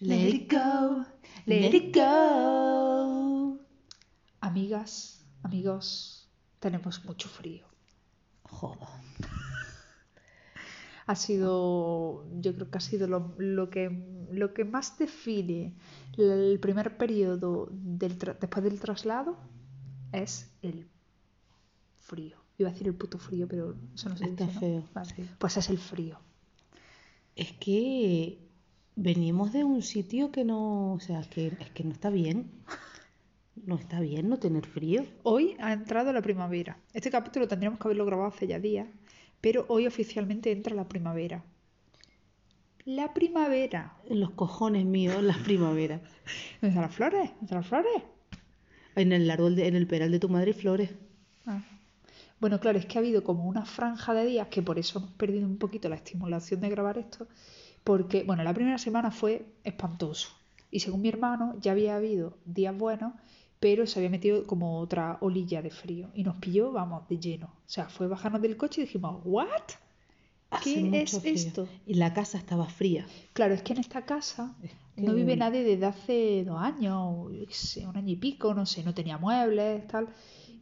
Let 0.00 0.28
it 0.28 0.50
go, 0.50 1.04
let 1.46 1.74
it 1.74 1.94
go. 1.94 3.58
Amigas, 4.40 5.22
amigos, 5.42 6.26
tenemos 6.58 7.04
mucho 7.04 7.28
frío. 7.28 7.66
Joder. 8.44 8.88
Ha 11.06 11.14
sido, 11.16 12.24
yo 12.40 12.54
creo 12.54 12.70
que 12.70 12.78
ha 12.78 12.80
sido 12.80 13.08
lo, 13.08 13.34
lo 13.38 13.68
que, 13.68 13.90
lo 14.30 14.54
que 14.54 14.64
más 14.64 14.96
define 14.96 15.74
el 16.16 16.58
primer 16.60 16.96
periodo 16.96 17.68
del 17.72 18.16
después 18.16 18.64
del 18.64 18.78
traslado 18.80 19.36
es 20.12 20.50
el 20.62 20.88
frío. 21.96 22.36
Iba 22.58 22.68
a 22.70 22.72
decir 22.72 22.86
el 22.88 22.94
puto 22.94 23.18
frío, 23.18 23.48
pero 23.48 23.74
eso 23.94 24.08
no 24.08 24.16
se 24.16 24.24
Está 24.24 24.44
dice, 24.46 24.54
¿no? 24.54 24.60
feo, 24.60 24.88
Vale. 24.94 25.10
sí. 25.16 25.28
Pues 25.38 25.56
es 25.56 25.68
el 25.68 25.78
frío. 25.78 26.18
Es 27.34 27.52
que 27.52 28.38
venimos 29.04 29.52
de 29.52 29.64
un 29.64 29.82
sitio 29.82 30.30
que 30.30 30.44
no, 30.44 30.92
o 30.94 31.00
sea, 31.00 31.22
que 31.22 31.48
es 31.58 31.70
que 31.70 31.84
no 31.84 31.92
está 31.92 32.10
bien. 32.10 32.50
No 33.66 33.76
está 33.76 34.00
bien 34.00 34.28
no 34.28 34.38
tener 34.38 34.64
frío. 34.66 35.04
Hoy 35.22 35.56
ha 35.58 35.72
entrado 35.72 36.12
la 36.12 36.22
primavera. 36.22 36.78
Este 36.94 37.10
capítulo 37.10 37.46
tendríamos 37.48 37.78
que 37.78 37.88
haberlo 37.88 38.06
grabado 38.06 38.28
hace 38.28 38.46
ya 38.46 38.58
días, 38.58 38.86
pero 39.40 39.66
hoy 39.68 39.86
oficialmente 39.86 40.50
entra 40.52 40.74
la 40.74 40.88
primavera. 40.88 41.44
La 42.86 43.12
primavera. 43.12 43.94
En 44.08 44.20
los 44.20 44.30
cojones 44.30 44.84
míos, 44.86 45.22
las 45.22 45.38
primaveras. 45.38 46.00
¿Dónde 46.62 46.68
están 46.68 46.82
las 46.82 46.94
flores? 46.94 47.30
¿Dónde 47.30 47.44
están 47.44 47.58
las 47.58 47.66
flores? 47.66 48.02
En 48.96 49.12
el 49.12 49.30
árbol, 49.30 49.56
de- 49.56 49.66
en 49.68 49.76
el 49.76 49.86
peral 49.86 50.10
de 50.10 50.18
tu 50.18 50.28
madre 50.28 50.52
flores. 50.54 50.90
Ah. 51.46 51.62
Bueno, 52.40 52.58
claro, 52.60 52.78
es 52.78 52.86
que 52.86 52.96
ha 52.96 53.00
habido 53.00 53.22
como 53.22 53.44
una 53.46 53.66
franja 53.66 54.14
de 54.14 54.24
días 54.24 54.48
que 54.48 54.62
por 54.62 54.78
eso 54.78 54.98
hemos 55.00 55.12
perdido 55.12 55.46
un 55.46 55.58
poquito 55.58 55.90
la 55.90 55.96
estimulación 55.96 56.60
de 56.62 56.70
grabar 56.70 56.96
esto, 56.96 57.28
porque, 57.90 58.22
bueno, 58.22 58.44
la 58.44 58.54
primera 58.54 58.78
semana 58.78 59.10
fue 59.10 59.44
espantoso. 59.64 60.28
Y 60.70 60.78
según 60.78 61.00
mi 61.02 61.08
hermano, 61.08 61.56
ya 61.60 61.72
había 61.72 61.96
habido 61.96 62.38
días 62.44 62.76
buenos, 62.78 63.14
pero 63.58 63.84
se 63.84 63.98
había 63.98 64.10
metido 64.10 64.46
como 64.46 64.78
otra 64.78 65.18
olilla 65.20 65.60
de 65.60 65.70
frío. 65.72 66.08
Y 66.14 66.22
nos 66.22 66.36
pilló, 66.36 66.70
vamos, 66.70 67.08
de 67.08 67.18
lleno. 67.18 67.46
O 67.46 67.68
sea, 67.68 67.88
fue 67.88 68.06
bajarnos 68.06 68.42
del 68.42 68.56
coche 68.56 68.82
y 68.82 68.84
dijimos, 68.84 69.20
¿what? 69.24 69.48
¿Qué 70.62 71.02
es 71.02 71.18
frío. 71.18 71.34
esto? 71.34 71.68
Y 71.84 71.94
la 71.94 72.12
casa 72.14 72.38
estaba 72.38 72.66
fría. 72.68 73.10
Claro, 73.32 73.54
es 73.54 73.62
que 73.62 73.72
en 73.72 73.80
esta 73.80 74.04
casa 74.04 74.54
Es 74.62 74.70
no 75.04 75.14
vive 75.14 75.36
nadie 75.36 75.64
desde 75.64 75.86
hace 75.86 76.44
dos 76.44 76.60
años, 76.62 76.94
o 76.96 77.32
yo 77.32 77.44
qué 77.46 77.54
sé, 77.54 77.86
un 77.88 77.96
año 77.96 78.12
y 78.12 78.16
pico, 78.16 78.54
no 78.54 78.66
sé, 78.66 78.84
no 78.84 78.94
tenía 78.94 79.18
muebles, 79.18 79.84
tal. 79.88 80.08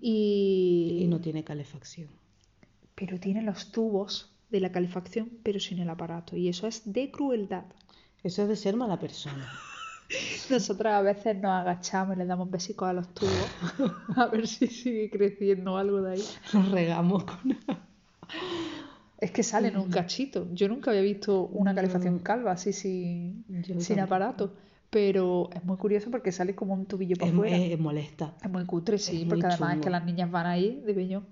Y, 0.00 1.00
Y 1.02 1.08
no 1.08 1.20
tiene 1.20 1.44
calefacción. 1.44 2.08
pero 2.94 3.20
tiene 3.20 3.42
los 3.42 3.70
tubos 3.70 4.30
de 4.50 4.60
la 4.60 4.72
calefacción, 4.72 5.30
pero 5.42 5.60
sin 5.60 5.78
el 5.78 5.90
aparato. 5.90 6.36
Y 6.36 6.48
eso 6.48 6.66
es 6.66 6.92
de 6.92 7.10
crueldad. 7.10 7.64
Eso 8.22 8.42
es 8.42 8.48
de 8.48 8.56
ser 8.56 8.76
mala 8.76 8.98
persona. 8.98 9.50
Nosotras 10.50 10.94
a 10.94 11.02
veces 11.02 11.36
nos 11.36 11.52
agachamos 11.52 12.16
y 12.16 12.18
le 12.18 12.26
damos 12.26 12.50
besicos 12.50 12.88
a 12.88 12.92
los 12.94 13.12
tubos 13.12 13.50
a 14.16 14.26
ver 14.26 14.46
si 14.46 14.66
sigue 14.66 15.10
creciendo 15.10 15.76
algo 15.76 16.00
de 16.00 16.12
ahí. 16.12 16.24
Nos 16.52 16.70
regamos 16.70 17.24
con... 17.24 17.58
Es 19.18 19.32
que 19.32 19.42
salen 19.42 19.76
un 19.76 19.90
cachito. 19.90 20.46
Yo 20.52 20.68
nunca 20.68 20.92
había 20.92 21.02
visto 21.02 21.46
una 21.46 21.74
calefacción 21.74 22.20
calva 22.20 22.52
así 22.52 22.72
sin, 22.72 23.44
sin 23.78 24.00
aparato. 24.00 24.54
Pero 24.90 25.50
es 25.52 25.62
muy 25.64 25.76
curioso 25.76 26.10
porque 26.10 26.32
sale 26.32 26.54
como 26.54 26.72
un 26.72 26.86
tubillo 26.86 27.16
para 27.16 27.30
afuera. 27.30 27.56
es 27.56 27.78
molesta. 27.78 28.34
Es 28.42 28.50
muy 28.50 28.64
cutre, 28.64 28.96
sí, 28.96 29.22
Es 29.22 29.28
porque 29.28 29.46
además 29.46 29.76
es 29.76 29.82
que 29.82 29.90
las 29.90 30.04
niñas 30.04 30.30
van 30.30 30.46
ahí 30.46 30.82
de 30.86 30.94
peñón. 30.94 31.26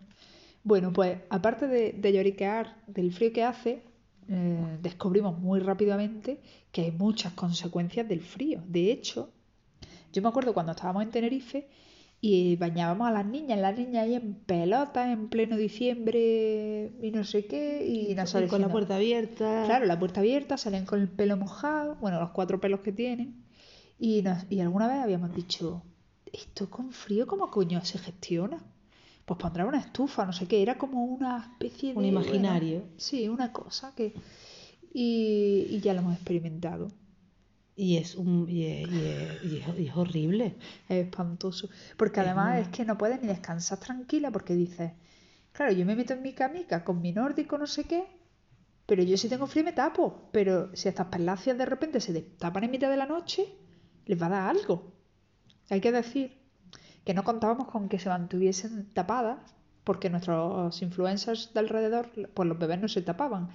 Bueno, 0.66 0.92
pues 0.92 1.18
aparte 1.30 1.68
de, 1.68 1.92
de 1.92 2.12
lloriquear 2.12 2.76
del 2.88 3.12
frío 3.12 3.32
que 3.32 3.44
hace, 3.44 3.82
eh, 4.28 4.78
descubrimos 4.82 5.38
muy 5.38 5.60
rápidamente 5.60 6.40
que 6.72 6.80
hay 6.82 6.90
muchas 6.90 7.32
consecuencias 7.34 8.08
del 8.08 8.20
frío. 8.20 8.60
De 8.66 8.90
hecho, 8.90 9.30
yo 10.12 10.22
me 10.22 10.28
acuerdo 10.28 10.52
cuando 10.54 10.72
estábamos 10.72 11.04
en 11.04 11.10
Tenerife 11.12 11.68
y 12.20 12.56
bañábamos 12.56 13.06
a 13.06 13.12
las 13.12 13.24
niñas, 13.26 13.60
las 13.60 13.78
niñas 13.78 14.02
ahí 14.06 14.14
en 14.16 14.34
pelotas 14.34 15.06
en 15.08 15.28
pleno 15.28 15.56
diciembre 15.56 16.90
y 17.00 17.10
no 17.12 17.22
sé 17.22 17.46
qué, 17.46 17.86
y 17.86 18.14
nosotros 18.16 18.48
Y 18.48 18.50
con 18.50 18.60
la 18.62 18.68
puerta 18.68 18.96
abierta. 18.96 19.62
Claro, 19.66 19.86
la 19.86 19.98
puerta 20.00 20.18
abierta, 20.18 20.56
salen 20.56 20.84
con 20.84 21.00
el 21.00 21.08
pelo 21.08 21.36
mojado, 21.36 21.94
bueno, 22.00 22.18
los 22.18 22.30
cuatro 22.30 22.60
pelos 22.60 22.80
que 22.80 22.90
tienen. 22.90 23.44
Y, 24.00 24.22
nos- 24.22 24.46
y 24.50 24.58
alguna 24.58 24.88
vez 24.88 24.96
habíamos 24.98 25.32
dicho, 25.32 25.84
¿esto 26.32 26.68
con 26.68 26.90
frío 26.90 27.28
cómo 27.28 27.52
coño 27.52 27.84
se 27.84 27.98
gestiona? 27.98 28.64
Pues 29.26 29.38
pondrá 29.40 29.66
una 29.66 29.78
estufa, 29.80 30.24
no 30.24 30.32
sé 30.32 30.46
qué, 30.46 30.62
era 30.62 30.78
como 30.78 31.04
una 31.04 31.38
especie 31.52 31.92
de... 31.92 31.98
Un 31.98 32.04
imaginario. 32.06 32.80
bueno, 32.80 32.94
sí, 32.96 33.28
una 33.28 33.52
cosa 33.52 33.92
que... 33.94 34.14
Y, 34.94 35.66
y 35.70 35.80
ya 35.80 35.92
lo 35.92 36.00
hemos 36.00 36.14
experimentado. 36.14 36.88
Y 37.74 37.98
es, 37.98 38.14
un, 38.14 38.48
y 38.48 38.64
es, 38.64 38.88
y 38.88 39.56
es- 39.58 39.78
y 39.80 39.86
es- 39.88 39.96
horrible. 39.96 40.56
Es 40.88 41.04
espantoso. 41.04 41.68
Porque 41.98 42.20
además 42.20 42.60
es 42.60 42.68
que 42.68 42.84
no 42.86 42.96
puedes 42.96 43.20
ni 43.20 43.28
descansar 43.28 43.78
tranquila 43.78 44.30
porque 44.30 44.54
dices, 44.54 44.92
claro, 45.52 45.72
yo 45.72 45.84
me 45.84 45.96
meto 45.96 46.14
en 46.14 46.22
mi 46.22 46.32
camica 46.32 46.84
con 46.84 47.02
mi 47.02 47.12
nórdico 47.12 47.58
no 47.58 47.66
sé 47.66 47.84
qué, 47.84 48.04
pero 48.86 49.02
yo 49.02 49.16
si 49.18 49.28
tengo 49.28 49.46
frío 49.46 49.64
me 49.64 49.72
tapo. 49.72 50.30
Pero 50.32 50.74
si 50.74 50.88
estas 50.88 51.08
perlacias 51.08 51.58
de 51.58 51.66
repente 51.66 52.00
se 52.00 52.12
destapan 52.14 52.64
en 52.64 52.70
mitad 52.70 52.88
de 52.90 52.96
la 52.96 53.06
noche, 53.06 53.44
les 54.06 54.20
va 54.22 54.26
a 54.26 54.30
dar 54.30 54.48
algo. 54.56 54.92
Hay 55.68 55.80
que 55.82 55.92
decir 55.92 56.32
que 57.06 57.14
no 57.14 57.24
contábamos 57.24 57.68
con 57.68 57.88
que 57.88 57.98
se 57.98 58.10
mantuviesen 58.10 58.86
tapadas 58.92 59.38
porque 59.84 60.10
nuestros 60.10 60.82
influencers 60.82 61.54
de 61.54 61.60
alrededor, 61.60 62.10
pues 62.34 62.48
los 62.48 62.58
bebés 62.58 62.80
no 62.80 62.88
se 62.88 63.00
tapaban. 63.00 63.48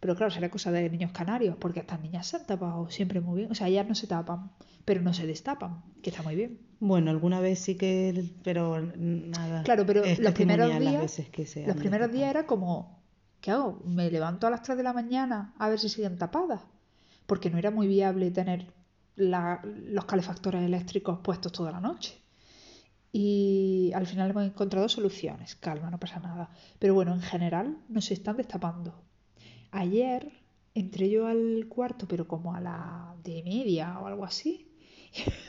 Pero 0.00 0.14
claro, 0.16 0.30
será 0.32 0.50
cosa 0.50 0.70
de 0.72 0.90
niños 0.90 1.12
canarios, 1.12 1.56
porque 1.58 1.80
estas 1.80 2.00
niñas 2.00 2.26
se 2.26 2.36
han 2.36 2.46
tapado 2.46 2.90
siempre 2.90 3.20
muy 3.20 3.38
bien. 3.38 3.52
O 3.52 3.54
sea, 3.54 3.68
ellas 3.68 3.86
no 3.88 3.94
se 3.94 4.06
tapan, 4.06 4.50
pero 4.84 5.00
no 5.02 5.12
se 5.14 5.26
destapan, 5.26 5.82
que 6.02 6.10
está 6.10 6.22
muy 6.22 6.34
bien. 6.36 6.58
Bueno, 6.80 7.10
alguna 7.10 7.40
vez 7.40 7.58
sí 7.60 7.76
que, 7.76 8.32
pero 8.42 8.80
nada. 8.96 9.62
Claro, 9.62 9.84
pero 9.86 10.02
los 10.24 10.32
primeros 10.34 10.66
días, 10.90 11.02
los 11.66 11.76
primeros 11.76 12.12
días 12.12 12.30
era 12.30 12.46
como, 12.46 13.00
¿qué 13.40 13.50
hago? 13.52 13.80
Me 13.84 14.10
levanto 14.10 14.46
a 14.46 14.50
las 14.50 14.62
3 14.62 14.76
de 14.76 14.82
la 14.84 14.92
mañana 14.92 15.52
a 15.58 15.68
ver 15.68 15.78
si 15.78 15.88
siguen 15.88 16.18
tapadas, 16.18 16.62
porque 17.26 17.50
no 17.50 17.58
era 17.58 17.70
muy 17.70 17.86
viable 17.86 18.30
tener 18.32 18.72
la- 19.16 19.60
los 19.64 20.04
calefactores 20.04 20.62
eléctricos 20.62 21.18
puestos 21.20 21.52
toda 21.52 21.70
la 21.72 21.80
noche. 21.80 22.20
Y 23.12 23.90
al 23.94 24.06
final 24.06 24.30
hemos 24.30 24.44
encontrado 24.44 24.88
soluciones, 24.88 25.56
calma, 25.56 25.90
no 25.90 25.98
pasa 25.98 26.20
nada. 26.20 26.50
Pero 26.78 26.94
bueno, 26.94 27.14
en 27.14 27.22
general 27.22 27.78
no 27.88 28.00
se 28.00 28.14
están 28.14 28.36
destapando. 28.36 29.02
Ayer 29.70 30.30
entré 30.74 31.10
yo 31.10 31.26
al 31.26 31.66
cuarto, 31.68 32.06
pero 32.08 32.28
como 32.28 32.54
a 32.54 32.60
la 32.60 33.14
de 33.24 33.42
media 33.42 33.98
o 34.00 34.06
algo 34.06 34.24
así. 34.24 34.64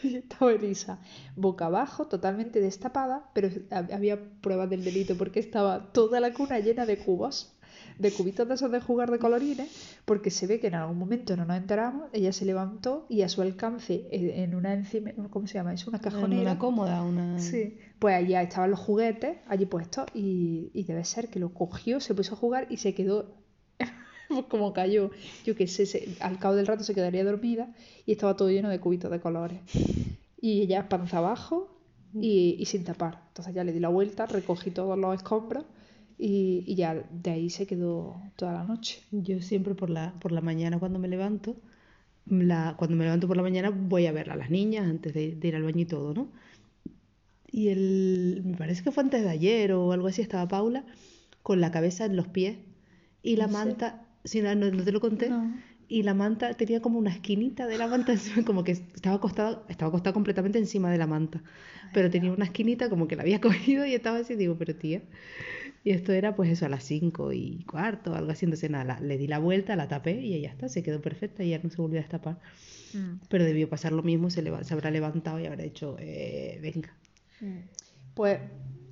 Y 0.04 0.16
estaba 0.18 0.54
Elisa 0.54 1.02
boca 1.36 1.66
abajo, 1.66 2.08
totalmente 2.08 2.62
destapada, 2.62 3.30
pero 3.34 3.50
hab- 3.50 3.94
había 3.94 4.18
pruebas 4.42 4.70
del 4.70 4.84
delito 4.86 5.18
porque 5.18 5.40
estaba 5.42 5.92
toda 5.92 6.20
la 6.22 6.34
cuna 6.34 6.60
llena 6.60 6.86
de 6.86 6.98
cubos, 6.98 7.54
de 7.98 8.12
cubitos 8.12 8.48
de 8.48 8.54
esos 8.56 8.72
de 8.72 8.80
jugar 8.82 9.12
de 9.12 9.20
colorines, 9.20 9.70
porque 10.06 10.32
se 10.32 10.48
ve 10.48 10.60
que 10.60 10.68
en 10.68 10.76
algún 10.76 10.98
momento 10.98 11.36
no 11.36 11.46
nos 11.46 11.58
enteramos, 11.58 12.10
ella 12.14 12.32
se 12.34 12.46
levantó 12.46 13.06
y 13.10 13.22
a 13.24 13.30
su 13.30 13.42
alcance 13.42 14.08
en 14.12 14.56
una 14.56 14.74
encima, 14.74 15.12
¿cómo 15.30 15.48
se 15.48 15.56
llama? 15.56 15.74
Es 15.74 15.86
una 15.88 16.00
cajonera. 16.00 16.42
Una 16.52 16.60
cómoda, 16.60 17.02
una. 17.04 17.40
Sí, 17.40 17.78
pues 18.00 18.16
allá 18.16 18.42
estaban 18.42 18.72
los 18.72 18.80
juguetes 18.80 19.38
allí 19.48 19.66
puestos 19.66 20.06
y, 20.14 20.72
y 20.74 20.84
debe 20.84 21.04
ser 21.04 21.30
que 21.30 21.40
lo 21.40 21.54
cogió, 21.54 22.00
se 22.00 22.14
puso 22.14 22.36
a 22.36 22.38
jugar 22.38 22.68
y 22.70 22.78
se 22.78 22.94
quedó 22.94 23.36
pues 24.30 24.46
como 24.46 24.74
cayó. 24.74 25.12
Yo 25.46 25.56
qué 25.56 25.68
sé, 25.68 25.86
se- 25.86 26.16
al 26.20 26.40
cabo 26.40 26.56
del 26.56 26.68
rato 26.68 26.84
se 26.84 26.94
quedaría 26.96 27.24
dormida 27.24 27.74
y 28.06 28.12
estaba 28.14 28.36
todo 28.36 28.50
lleno 28.50 28.70
de 28.70 28.80
cubitos 28.80 29.12
de 29.12 29.20
colores. 29.20 29.60
Y 30.42 30.62
ella 30.62 30.88
panza 30.88 31.18
abajo 31.18 31.76
y, 32.14 32.56
y 32.60 32.66
sin 32.66 32.84
tapar. 32.84 33.24
Entonces 33.28 33.54
ya 33.54 33.64
le 33.64 33.74
di 33.74 33.80
la 33.80 33.90
vuelta, 33.90 34.26
recogí 34.26 34.72
todos 34.72 34.98
los 34.98 35.14
escombros 35.16 35.66
y, 36.20 36.64
y 36.68 36.76
ya 36.76 36.94
de 37.10 37.32
ahí 37.32 37.50
se 37.50 37.66
quedó 37.66 38.22
toda 38.36 38.54
la 38.54 38.64
noche. 38.66 39.02
Yo 39.12 39.42
siempre 39.42 39.74
por 39.74 39.90
la, 39.90 40.14
por 40.20 40.32
la 40.32 40.42
mañana 40.42 40.78
cuando 40.78 41.00
me 41.00 41.08
levanto, 41.08 41.56
la, 42.28 42.76
cuando 42.78 42.96
me 42.98 43.06
levanto 43.06 43.28
por 43.28 43.38
la 43.38 43.44
mañana 43.44 43.70
voy 43.72 44.06
a 44.06 44.12
ver 44.12 44.30
a 44.30 44.36
las 44.36 44.52
niñas 44.52 44.86
antes 44.88 45.14
de, 45.14 45.36
de 45.36 45.48
ir 45.48 45.56
al 45.56 45.64
baño 45.64 45.80
y 45.82 45.86
todo, 45.86 46.14
¿no? 46.14 46.30
Y 47.52 47.70
el, 47.70 48.42
me 48.46 48.58
parece 48.58 48.84
que 48.84 48.92
fue 48.92 49.04
antes 49.04 49.24
de 49.24 49.30
ayer 49.30 49.72
o 49.74 49.92
algo 49.92 50.08
así, 50.08 50.22
estaba 50.22 50.48
Paula 50.48 50.86
con 51.42 51.60
la 51.62 51.72
cabeza 51.72 52.06
en 52.06 52.16
los 52.16 52.28
pies 52.28 52.58
y 53.24 53.38
la 53.38 53.48
manta, 53.48 54.06
si 54.24 54.42
no, 54.42 54.54
no- 54.56 54.70
no 54.70 54.84
te 54.84 54.92
lo 54.92 55.00
conté, 55.00 55.30
No. 55.30 55.52
y 55.88 56.04
la 56.04 56.14
manta 56.14 56.54
tenía 56.54 56.82
como 56.82 57.00
una 57.00 57.10
esquinita 57.10 57.66
de 57.66 57.78
la 57.80 57.88
manta, 57.88 58.12
encima, 58.18 58.46
como 58.46 58.64
que 58.64 58.74
estaba 58.74 59.16
acostada, 59.16 59.64
estaba 59.70 59.90
acostada 59.90 60.14
completamente 60.14 60.60
encima 60.60 60.92
de 60.92 61.00
la 61.00 61.08
manta, 61.08 61.42
pero 61.94 62.12
tenía 62.12 62.32
una 62.32 62.46
esquinita 62.46 62.88
como 62.90 63.08
que 63.08 63.16
la 63.16 63.24
había 63.24 63.42
cogido 63.48 63.86
y 63.86 63.96
estaba 63.96 64.18
así, 64.18 64.36
digo, 64.36 64.56
pero 64.60 64.76
tía. 64.76 65.02
Y 65.84 65.92
esto 65.92 66.12
era 66.12 66.36
pues 66.36 66.50
eso 66.50 66.66
a 66.66 66.70
las 66.70 66.84
5 66.84 67.32
y 67.32 67.64
cuarto, 67.64 68.14
algo 68.14 68.32
así, 68.32 68.46
entonces 68.46 68.70
nada, 68.70 68.84
la- 68.84 69.00
le 69.00 69.18
di 69.18 69.28
la 69.28 69.40
vuelta, 69.40 69.76
la 69.76 69.88
tapé 69.88 70.20
y 70.20 70.42
ya 70.42 70.50
está, 70.50 70.68
se 70.70 70.84
quedó 70.84 71.02
perfecta 71.02 71.44
y 71.44 71.50
ya 71.52 71.60
no 71.64 71.70
se 71.70 71.78
volvió 71.82 72.00
a 72.00 72.02
destapar. 72.02 72.38
Mm. 72.94 73.22
Pero 73.30 73.44
debió 73.46 73.70
pasar 73.70 73.92
lo 73.94 74.04
mismo, 74.04 74.30
se, 74.30 74.44
se 74.64 74.74
habrá 74.74 74.92
levantado 74.92 75.40
y 75.40 75.46
habrá 75.46 75.64
dicho, 75.64 75.96
eh, 76.00 76.60
venga. 76.62 76.90
Mm. 77.40 77.60
Pues, 78.14 78.40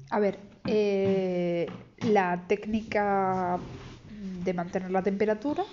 a 0.09 0.19
ver, 0.19 0.39
eh, 0.65 1.67
la 1.99 2.45
técnica 2.47 3.59
de 4.43 4.53
mantener 4.53 4.91
la 4.91 5.03
temperatura 5.03 5.63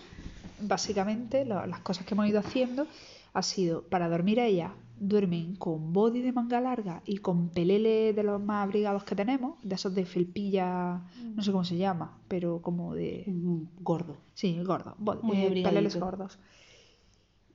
básicamente 0.60 1.44
lo- 1.44 1.66
las 1.66 1.80
cosas 1.80 2.06
que 2.06 2.14
hemos 2.14 2.26
ido 2.28 2.40
haciendo 2.40 2.86
ha 3.32 3.42
sido 3.42 3.82
para 3.82 4.08
dormir 4.08 4.38
ellas 4.38 4.70
duermen 4.98 5.56
con 5.56 5.92
body 5.92 6.20
de 6.22 6.32
manga 6.32 6.60
larga 6.60 7.02
y 7.04 7.18
con 7.18 7.48
pelele 7.50 8.12
de 8.12 8.22
los 8.22 8.40
más 8.42 8.64
abrigados 8.64 9.04
que 9.04 9.14
tenemos, 9.14 9.54
de 9.62 9.74
esos 9.74 9.94
de 9.94 10.04
felpilla, 10.06 11.02
no 11.34 11.42
sé 11.42 11.50
cómo 11.52 11.64
se 11.64 11.76
llama, 11.76 12.18
pero 12.28 12.60
como 12.62 12.94
de 12.94 13.24
Gordo. 13.80 14.16
Sí, 14.34 14.58
gordo, 14.62 14.94
bo- 14.98 15.18
Muy 15.22 15.36
eh, 15.36 15.62
peleles 15.62 15.98
gordos. 15.98 16.38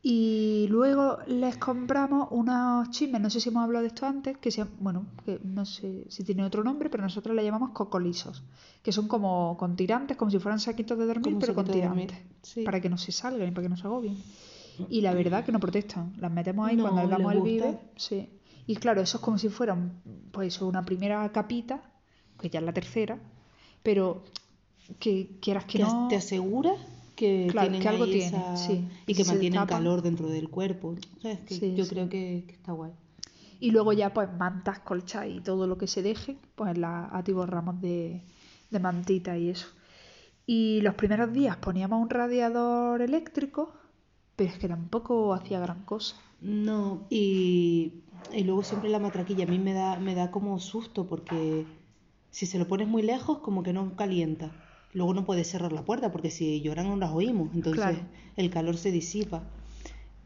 Y 0.02 0.68
luego 0.70 1.18
les 1.28 1.58
compramos 1.58 2.30
unos 2.32 2.90
chismes, 2.92 3.20
no 3.20 3.30
sé 3.30 3.42
si 3.42 3.50
hemos 3.50 3.64
hablado 3.66 3.82
de 3.84 3.90
esto 3.90 4.06
antes, 4.06 4.38
que 4.38 4.50
se, 4.50 4.64
bueno, 4.80 5.08
que 5.26 5.42
no 5.44 5.66
sé 5.66 6.06
si 6.10 6.24
tiene 6.24 6.46
otro 6.46 6.64
nombre, 6.64 6.90
pero 6.90 7.04
nosotros 7.04 7.36
le 7.36 7.44
llamamos 7.44 7.72
cocolisos, 7.72 8.42
que 8.82 8.94
son 8.94 9.10
como 9.10 9.58
con 9.58 9.76
tirantes, 9.76 10.16
como 10.16 10.32
si 10.32 10.40
fueran 10.40 10.62
saquitos 10.62 10.98
de 10.98 11.06
dormir, 11.06 11.24
Como 11.26 11.40
pero 11.40 11.54
con 11.54 11.66
tirantes, 11.66 12.18
sí. 12.44 12.64
para 12.64 12.80
que 12.80 12.90
no 12.90 12.98
se 12.98 13.12
salgan 13.12 13.50
y 13.50 13.52
para 13.52 13.64
que 13.64 13.70
no 13.70 13.76
se 13.76 13.88
agobien. 13.88 14.16
Y 14.90 15.02
la 15.02 15.14
verdad 15.14 15.44
que 15.44 15.52
no 15.52 15.60
protestan, 15.60 16.14
las 16.20 16.31
metemos 16.31 16.68
ahí 16.68 16.76
No, 16.76 16.84
cuando 16.84 17.18
les 17.18 17.36
el 17.36 17.42
vive, 17.42 17.80
sí. 17.96 18.30
Y 18.68 18.76
claro, 18.76 19.02
eso 19.02 19.18
es 19.18 19.24
como 19.24 19.38
si 19.38 19.50
fueran, 19.50 20.02
pues 20.31 20.62
una 20.62 20.86
primera 20.86 21.30
capita, 21.31 21.81
que 22.40 22.50
ya 22.50 22.60
es 22.60 22.66
la 22.66 22.74
tercera, 22.74 23.18
pero 23.84 24.24
que 25.00 25.38
quieras 25.42 25.66
que 25.66 25.80
Que 25.80 25.84
no... 25.84 26.08
te 26.08 26.16
asegura 26.16 26.72
que, 27.16 27.48
Claro, 27.52 27.68
tienen 27.68 27.81
que 27.81 27.88
algo 27.90 28.06
tiene, 28.06 28.26
esa- 28.28 28.56
sí. 28.56 28.88
y 29.06 29.14
que 29.14 29.24
si 29.24 29.24
se 29.26 29.31
mantienen 29.31 29.60
destapan- 29.62 29.68
calor 29.84 30.02
dentro 30.02 30.28
del 30.28 30.50
cuerpo. 30.50 30.96
Sí, 31.48 31.74
yo 31.76 31.84
sí. 31.84 31.90
creo 31.90 32.08
que, 32.10 32.46
que 32.48 32.54
está 32.54 32.72
guay. 32.72 32.92
Y 33.60 33.72
luego 33.72 33.92
ya 33.92 34.14
pues 34.14 34.30
mantas, 34.38 34.80
colchas 34.80 35.26
y 35.28 35.42
todo 35.42 35.68
lo 35.68 35.78
que 35.78 35.88
se 35.88 36.02
deje, 36.02 36.38
pues 36.56 36.78
la 36.78 37.10
atiborramos 37.12 37.81
de, 37.81 38.22
de 38.70 38.80
mantita 38.80 39.38
y 39.38 39.50
eso. 39.50 39.68
Y 40.46 40.80
los 40.81 40.96
primeros 40.96 41.34
días 41.34 41.58
poníamos 41.58 42.02
un 42.02 42.10
radiador 42.10 43.02
eléctrico, 43.02 43.74
pero 44.40 44.50
es 44.50 44.58
que 44.58 44.68
tampoco 44.68 45.34
hacía 45.34 45.60
gran 45.60 45.84
cosa. 45.86 46.16
No, 46.42 47.06
y, 47.10 48.04
y 48.32 48.44
luego 48.44 48.64
siempre 48.64 48.90
la 48.90 49.00
matraquilla 49.00 49.44
a 49.44 49.48
mí 49.48 49.60
me 49.60 49.74
da, 49.74 50.00
me 50.00 50.16
da 50.16 50.32
como 50.32 50.60
susto 50.60 51.08
porque 51.08 51.68
si 52.32 52.46
se 52.46 52.58
lo 52.60 52.68
pones 52.68 52.88
muy 52.88 53.02
lejos 53.02 53.40
como 53.40 53.64
que 53.64 53.74
no 53.74 53.96
calienta. 53.96 54.52
Luego 54.94 55.14
no 55.14 55.26
puedes 55.26 55.48
cerrar 55.50 55.74
la 55.74 55.86
puerta 55.86 56.12
porque 56.12 56.32
si 56.32 56.62
lloran 56.62 56.88
no 56.88 56.98
las 56.98 57.12
oímos, 57.12 57.54
entonces 57.54 57.84
Claro. 57.84 58.00
el 58.38 58.50
calor 58.50 58.78
se 58.78 58.92
disipa. 58.92 59.44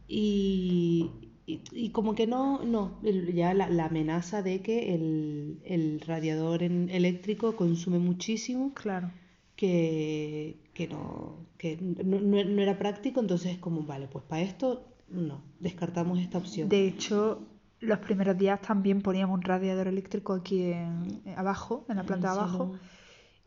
Y, 0.07 1.11
y, 1.45 1.63
y 1.71 1.89
como 1.91 2.15
que 2.15 2.27
no, 2.27 2.63
no, 2.63 2.99
ya 3.33 3.53
la, 3.53 3.69
la 3.69 3.85
amenaza 3.85 4.41
de 4.41 4.61
que 4.61 4.93
el, 4.95 5.61
el 5.65 5.99
radiador 6.01 6.63
en- 6.63 6.89
eléctrico 6.89 7.55
consume 7.55 7.99
muchísimo 7.99 8.73
Claro. 8.73 9.11
Que, 9.55 10.57
que 10.73 10.87
no, 10.87 11.37
que 11.57 11.77
no, 11.77 12.19
no- 12.19 12.43
no 12.43 12.61
era 12.61 12.77
práctico, 12.77 13.19
entonces 13.19 13.53
es 13.53 13.57
como, 13.59 13.83
vale, 13.83 14.07
pues 14.07 14.23
para 14.25 14.41
esto 14.41 14.87
no, 15.09 15.41
descartamos 15.59 16.19
esta 16.19 16.37
opción. 16.39 16.69
De 16.69 16.87
hecho, 16.87 17.41
los 17.79 17.99
primeros 17.99 18.37
días 18.37 18.61
también 18.61 19.01
poníamos 19.01 19.35
un 19.35 19.41
radiador 19.43 19.87
eléctrico 19.87 20.33
aquí 20.33 20.63
en, 20.71 21.21
eh, 21.25 21.35
abajo, 21.37 21.85
en 21.89 21.97
la 21.97 22.03
planta 22.03 22.33
de 22.33 22.39
abajo. 22.39 22.73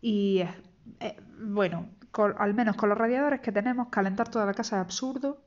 Y 0.00 0.38
eh, 0.38 0.48
eh, 1.00 1.16
bueno, 1.42 1.88
con- 2.12 2.34
al 2.38 2.54
menos 2.54 2.76
con 2.76 2.88
los 2.88 2.98
radiadores 2.98 3.40
que 3.40 3.50
tenemos, 3.52 3.88
calentar 3.88 4.28
toda 4.28 4.46
la 4.46 4.54
casa 4.54 4.76
es 4.76 4.82
absurdo. 4.82 5.38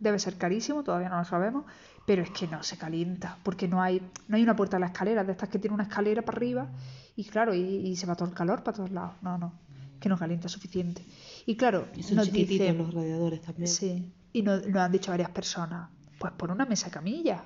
Debe 0.00 0.18
ser 0.18 0.36
carísimo, 0.36 0.82
todavía 0.84 1.08
no 1.08 1.18
lo 1.18 1.24
sabemos, 1.24 1.64
pero 2.06 2.22
es 2.22 2.30
que 2.30 2.46
no 2.46 2.62
se 2.62 2.78
calienta, 2.78 3.36
porque 3.42 3.66
no 3.66 3.82
hay, 3.82 4.00
no 4.28 4.36
hay 4.36 4.42
una 4.44 4.54
puerta 4.54 4.76
a 4.76 4.80
la 4.80 4.86
escalera, 4.86 5.24
de 5.24 5.32
estas 5.32 5.48
que 5.48 5.58
tiene 5.58 5.74
una 5.74 5.82
escalera 5.84 6.22
para 6.22 6.36
arriba, 6.38 6.68
y 7.16 7.24
claro, 7.24 7.52
y, 7.52 7.60
y 7.60 7.96
se 7.96 8.06
va 8.06 8.14
todo 8.14 8.28
el 8.28 8.34
calor 8.34 8.62
para 8.62 8.76
todos 8.76 8.92
lados. 8.92 9.14
No, 9.22 9.36
no, 9.38 9.52
que 10.00 10.08
no 10.08 10.18
calienta 10.18 10.48
suficiente. 10.48 11.04
Y 11.46 11.56
claro, 11.56 11.88
Y 11.96 12.02
son 12.02 12.16
nos 12.16 12.32
dicen, 12.32 12.78
los 12.78 12.92
radiadores 12.94 13.40
también. 13.42 13.68
Sí, 13.68 14.12
y 14.32 14.42
nos, 14.42 14.66
nos 14.66 14.82
han 14.82 14.92
dicho 14.92 15.10
varias 15.10 15.30
personas, 15.30 15.90
pues 16.18 16.32
pon 16.34 16.50
una 16.50 16.66
mesa 16.66 16.90
camilla. 16.90 17.44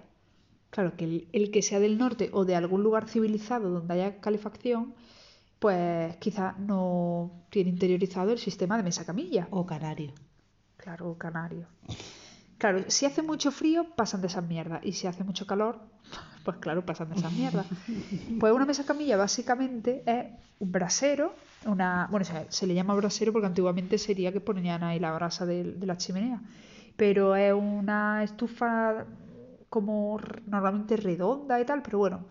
Claro, 0.70 0.96
que 0.96 1.04
el, 1.04 1.28
el 1.32 1.50
que 1.50 1.60
sea 1.62 1.81
del 1.81 1.99
norte 1.99 2.31
o 2.32 2.44
de 2.44 2.56
algún 2.56 2.82
lugar 2.82 3.08
civilizado 3.08 3.69
donde 3.70 3.94
haya 3.94 4.20
calefacción, 4.20 4.94
pues 5.58 6.16
quizás 6.16 6.58
no 6.58 7.44
tiene 7.50 7.70
interiorizado 7.70 8.32
el 8.32 8.38
sistema 8.38 8.76
de 8.76 8.82
mesa 8.82 9.05
camilla. 9.05 9.48
O 9.50 9.66
canario. 9.66 10.12
Claro, 10.76 11.16
canario. 11.16 11.69
Claro, 12.62 12.84
si 12.86 13.06
hace 13.06 13.22
mucho 13.22 13.50
frío, 13.50 13.88
pasan 13.96 14.20
de 14.20 14.28
esas 14.28 14.46
mierdas. 14.46 14.78
Y 14.84 14.92
si 14.92 15.08
hace 15.08 15.24
mucho 15.24 15.48
calor, 15.48 15.80
pues 16.44 16.58
claro, 16.58 16.86
pasan 16.86 17.08
de 17.08 17.16
esas 17.16 17.32
mierdas. 17.32 17.66
Pues 18.38 18.52
una 18.52 18.64
mesa 18.64 18.84
camilla 18.84 19.16
básicamente 19.16 20.04
es 20.06 20.26
un 20.60 20.70
brasero, 20.70 21.34
una. 21.66 22.06
Bueno, 22.08 22.24
se, 22.24 22.46
se 22.50 22.68
le 22.68 22.74
llama 22.74 22.94
brasero 22.94 23.32
porque 23.32 23.48
antiguamente 23.48 23.98
sería 23.98 24.30
que 24.32 24.40
ponían 24.40 24.84
ahí 24.84 25.00
la 25.00 25.10
brasa 25.12 25.44
de, 25.44 25.72
de 25.72 25.86
la 25.86 25.96
chimenea. 25.96 26.40
Pero 26.96 27.34
es 27.34 27.52
una 27.52 28.22
estufa 28.22 29.06
como 29.68 30.20
normalmente 30.46 30.96
redonda 30.96 31.60
y 31.60 31.64
tal, 31.64 31.82
pero 31.82 31.98
bueno. 31.98 32.26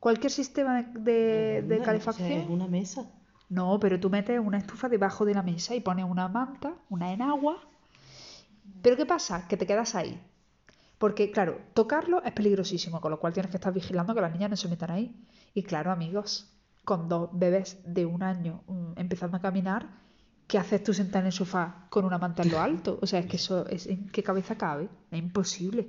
Cualquier 0.00 0.32
sistema 0.32 0.80
de, 0.94 1.62
o 1.62 1.68
sea, 1.68 1.84
calefacción. 1.84 2.32
es 2.32 2.48
una 2.48 2.68
mesa. 2.68 3.04
No, 3.50 3.78
pero 3.78 4.00
tú 4.00 4.08
metes 4.08 4.40
una 4.40 4.56
estufa 4.56 4.88
debajo 4.88 5.26
de 5.26 5.34
la 5.34 5.42
mesa 5.42 5.74
y 5.74 5.80
pones 5.80 6.06
una 6.06 6.26
manta, 6.28 6.72
una 6.88 7.12
enagua. 7.12 7.58
Pero 8.82 8.96
¿qué 8.96 9.06
pasa? 9.06 9.46
Que 9.48 9.56
te 9.56 9.66
quedas 9.66 9.94
ahí. 9.94 10.20
Porque, 10.98 11.30
claro, 11.30 11.60
tocarlo 11.74 12.22
es 12.24 12.32
peligrosísimo, 12.32 13.00
con 13.00 13.10
lo 13.10 13.20
cual 13.20 13.32
tienes 13.32 13.50
que 13.50 13.56
estar 13.56 13.72
vigilando 13.72 14.14
que 14.14 14.20
las 14.20 14.32
niñas 14.32 14.50
no 14.50 14.56
se 14.56 14.68
metan 14.68 14.90
ahí. 14.90 15.14
Y 15.54 15.62
claro, 15.62 15.92
amigos, 15.92 16.52
con 16.84 17.08
dos 17.08 17.30
bebés 17.32 17.78
de 17.84 18.04
un 18.06 18.22
año 18.22 18.62
mm, 18.66 18.92
empezando 18.96 19.36
a 19.36 19.40
caminar, 19.40 19.88
¿qué 20.46 20.58
haces 20.58 20.82
tú 20.82 20.92
sentado 20.92 21.20
en 21.20 21.26
el 21.26 21.32
sofá 21.32 21.86
con 21.90 22.04
una 22.04 22.18
manta 22.18 22.42
en 22.42 22.50
lo 22.50 22.60
alto? 22.60 22.98
O 23.00 23.06
sea, 23.06 23.20
es 23.20 23.26
que 23.26 23.36
eso, 23.36 23.66
es, 23.68 23.86
¿en 23.86 24.08
qué 24.08 24.22
cabeza 24.22 24.56
cabe? 24.56 24.88
Es 25.10 25.18
imposible. 25.18 25.88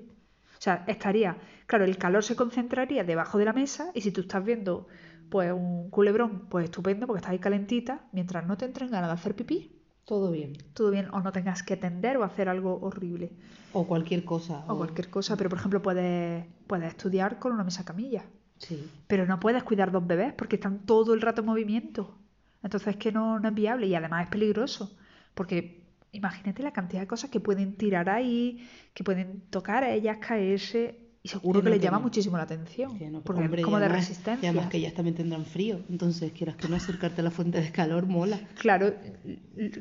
O 0.59 0.61
sea, 0.61 0.83
estaría, 0.87 1.37
claro, 1.65 1.85
el 1.85 1.97
calor 1.97 2.23
se 2.23 2.35
concentraría 2.35 3.03
debajo 3.03 3.37
de 3.37 3.45
la 3.45 3.53
mesa 3.53 3.91
y 3.93 4.01
si 4.01 4.11
tú 4.11 4.21
estás 4.21 4.43
viendo 4.43 4.87
pues 5.29 5.51
un 5.53 5.89
culebrón, 5.89 6.47
pues 6.49 6.65
estupendo 6.65 7.07
porque 7.07 7.19
estás 7.19 7.31
ahí 7.31 7.39
calentita, 7.39 8.01
mientras 8.11 8.45
no 8.45 8.57
te 8.57 8.65
entren 8.65 8.91
ganas 8.91 9.09
de 9.09 9.13
hacer 9.13 9.35
pipí, 9.35 9.78
Todo 10.09 10.31
bien. 10.31 10.53
todo 10.73 10.89
bien, 10.89 11.07
o 11.13 11.19
no 11.21 11.31
tengas 11.31 11.61
que 11.61 11.77
tender 11.77 12.17
o 12.17 12.23
hacer 12.23 12.49
algo 12.49 12.79
horrible 12.81 13.29
O 13.73 13.85
cualquier 13.85 14.25
cosa. 14.25 14.65
o 14.67 14.75
cualquier 14.75 15.07
cosa, 15.11 15.37
pero 15.37 15.49
por 15.51 15.59
ejemplo 15.59 15.83
puedes, 15.83 16.45
puedes 16.65 16.87
estudiar 16.87 17.37
con 17.37 17.51
una 17.51 17.63
mesa 17.63 17.85
camilla, 17.85 18.23
Sí. 18.57 18.89
pero 19.07 19.27
no 19.27 19.39
puedes 19.39 19.61
cuidar 19.63 19.91
dos 19.91 20.05
bebés 20.07 20.33
porque 20.33 20.55
están 20.55 20.79
todo 20.87 21.13
el 21.13 21.21
rato 21.21 21.41
en 21.41 21.47
movimiento. 21.47 22.15
Entonces 22.63 22.87
es 22.89 22.97
que 22.97 23.11
no, 23.11 23.39
no 23.39 23.49
es 23.49 23.53
viable 23.53 23.85
y 23.85 23.93
además 23.93 24.23
es 24.23 24.29
peligroso, 24.31 24.97
porque 25.35 25.83
imagínate 26.11 26.63
la 26.63 26.73
cantidad 26.73 27.01
de 27.01 27.07
cosas 27.07 27.29
que 27.29 27.39
pueden 27.39 27.75
tirar 27.75 28.09
ahí, 28.09 28.67
que 28.95 29.03
pueden 29.03 29.41
tocar 29.51 29.83
a 29.83 29.91
ellas, 29.91 30.17
caerse, 30.17 30.99
y 31.21 31.27
seguro 31.27 31.59
Que 31.59 31.63
que 31.63 31.69
no, 31.69 31.69
les 31.71 31.79
que 31.79 31.85
llama 31.85 31.99
muchísimo 31.99 32.37
la 32.37 32.43
atención, 32.43 32.97
no, 33.11 33.21
porque 33.21 33.43
hombre, 33.43 33.61
es 33.61 33.65
como 33.65 33.77
de 33.79 33.85
además- 33.85 34.07
resistencia. 34.07 34.47
Y 34.47 34.49
además 34.49 34.69
que 34.69 34.77
ellas 34.77 34.93
también 34.93 35.15
tendrán 35.15 35.45
frío. 35.45 35.81
Entonces, 35.89 36.31
quieras 36.31 36.55
que 36.55 36.67
no 36.69 36.75
acercarte 36.77 37.19
a 37.21 37.23
la 37.25 37.31
fuente 37.31 37.59
de 37.59 37.71
calor, 37.71 38.05
mola. 38.05 38.39
Claro, 38.55 38.93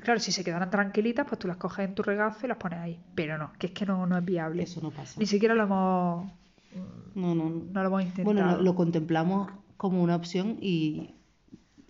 claro, 0.02 0.18
si 0.20 0.32
se 0.32 0.42
quedaran 0.42 0.70
tranquilitas, 0.70 1.26
pues 1.28 1.38
tú 1.38 1.46
las 1.46 1.56
coges 1.58 1.84
en 1.88 1.94
tu 1.94 2.02
regazo 2.02 2.46
y 2.46 2.48
las 2.48 2.58
pones 2.58 2.80
ahí. 2.80 3.00
Pero 3.14 3.38
no, 3.38 3.52
que 3.58 3.68
es 3.68 3.72
que 3.72 3.86
no, 3.86 4.06
no 4.06 4.18
es 4.18 4.24
viable. 4.24 4.64
Eso 4.64 4.80
no 4.80 4.90
pasa. 4.90 5.18
Ni 5.20 5.26
siquiera 5.26 5.54
lo 5.54 5.62
hemos, 5.64 6.32
No, 7.14 7.34
no, 7.34 7.44
no. 7.48 7.50
no 7.72 7.82
lo 7.82 7.86
hemos 7.88 8.02
intentado. 8.02 8.24
Bueno, 8.24 8.56
lo, 8.56 8.62
lo 8.62 8.74
contemplamos 8.74 9.48
como 9.76 10.02
una 10.02 10.16
opción 10.16 10.56
y 10.60 11.14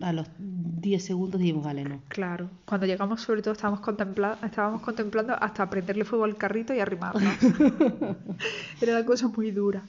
a 0.01 0.13
los 0.13 0.27
10 0.37 1.03
segundos 1.03 1.39
dijimos, 1.41 1.65
vale, 1.65 1.83
no. 1.83 2.01
Claro, 2.07 2.49
cuando 2.65 2.85
llegamos 2.85 3.21
sobre 3.21 3.41
todo 3.41 3.53
estábamos, 3.53 3.81
contempla- 3.81 4.37
estábamos 4.43 4.81
contemplando 4.81 5.33
hasta 5.33 5.69
prenderle 5.69 6.05
fuego 6.05 6.23
al 6.25 6.37
carrito 6.37 6.73
y 6.73 6.79
arrimarnos. 6.79 7.23
Era 8.81 8.93
una 8.93 9.05
cosa 9.05 9.27
muy 9.27 9.51
dura. 9.51 9.83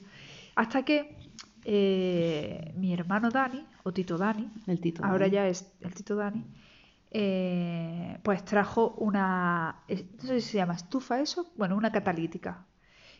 Hasta 0.55 0.83
que 0.83 1.17
eh, 1.63 2.73
mi 2.75 2.93
hermano 2.93 3.29
Dani, 3.29 3.65
o 3.83 3.93
Tito 3.93 4.17
Dani, 4.17 4.49
El 4.67 4.79
Tito. 4.81 5.03
ahora 5.05 5.25
Dani. 5.25 5.31
ya 5.31 5.47
es 5.47 5.71
el 5.81 5.93
Tito 5.93 6.15
Dani, 6.15 6.43
eh, 7.11 8.17
pues 8.23 8.43
trajo 8.45 8.95
una, 8.97 9.81
es- 9.87 10.05
no 10.21 10.27
sé 10.27 10.41
si 10.41 10.49
se 10.51 10.57
llama 10.57 10.73
estufa 10.75 11.19
eso, 11.21 11.51
bueno, 11.57 11.75
una 11.75 11.91
catalítica, 11.91 12.65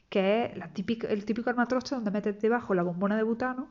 que 0.10 0.46
es 0.46 0.58
la 0.58 0.68
típica, 0.70 1.08
el 1.08 1.24
típico 1.26 1.50
armatroste 1.50 1.96
donde 1.96 2.12
metes 2.12 2.42
debajo 2.42 2.74
la 2.74 2.84
bombona 2.84 3.16
de 3.16 3.24
butano 3.24 3.68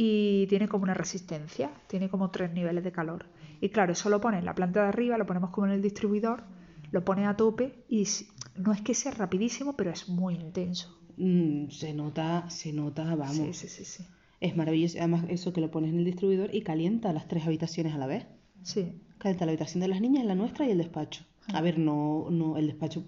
y 0.00 0.46
tiene 0.46 0.68
como 0.68 0.84
una 0.84 0.94
resistencia, 0.94 1.72
tiene 1.88 2.08
como 2.08 2.30
tres 2.30 2.52
niveles 2.52 2.84
de 2.84 2.92
calor. 2.92 3.26
Y 3.60 3.70
claro, 3.70 3.94
eso 3.94 4.08
lo 4.08 4.20
pones 4.20 4.38
en 4.38 4.44
la 4.44 4.54
planta 4.54 4.82
de 4.82 4.88
arriba, 4.90 5.18
lo 5.18 5.26
ponemos 5.26 5.50
como 5.50 5.66
en 5.66 5.72
el 5.72 5.82
distribuidor, 5.82 6.44
lo 6.92 7.04
pones 7.04 7.26
a 7.26 7.36
tope 7.36 7.84
y 7.88 8.06
no 8.54 8.72
es 8.72 8.80
que 8.80 8.94
sea 8.94 9.10
rapidísimo, 9.10 9.76
pero 9.76 9.90
es 9.90 10.08
muy 10.08 10.36
intenso. 10.36 10.96
Mm, 11.16 11.70
se 11.70 11.94
nota, 11.94 12.48
se 12.48 12.72
nota, 12.72 13.16
vamos. 13.16 13.34
Sí, 13.34 13.52
sí, 13.52 13.66
sí, 13.66 13.84
sí. 13.84 14.04
Es 14.38 14.56
maravilloso. 14.56 14.98
Además, 14.98 15.24
eso 15.30 15.52
que 15.52 15.60
lo 15.60 15.72
pones 15.72 15.90
en 15.90 15.98
el 15.98 16.04
distribuidor 16.04 16.54
y 16.54 16.62
calienta 16.62 17.12
las 17.12 17.26
tres 17.26 17.44
habitaciones 17.44 17.92
a 17.92 17.98
la 17.98 18.06
vez. 18.06 18.24
Sí, 18.62 19.02
Calienta 19.18 19.46
la 19.46 19.50
habitación 19.50 19.80
de 19.80 19.88
las 19.88 20.00
niñas, 20.00 20.24
la 20.24 20.36
nuestra 20.36 20.64
y 20.64 20.70
el 20.70 20.78
despacho. 20.78 21.24
A 21.52 21.60
ver, 21.60 21.76
no, 21.76 22.28
no, 22.30 22.56
el 22.56 22.68
despacho 22.68 23.04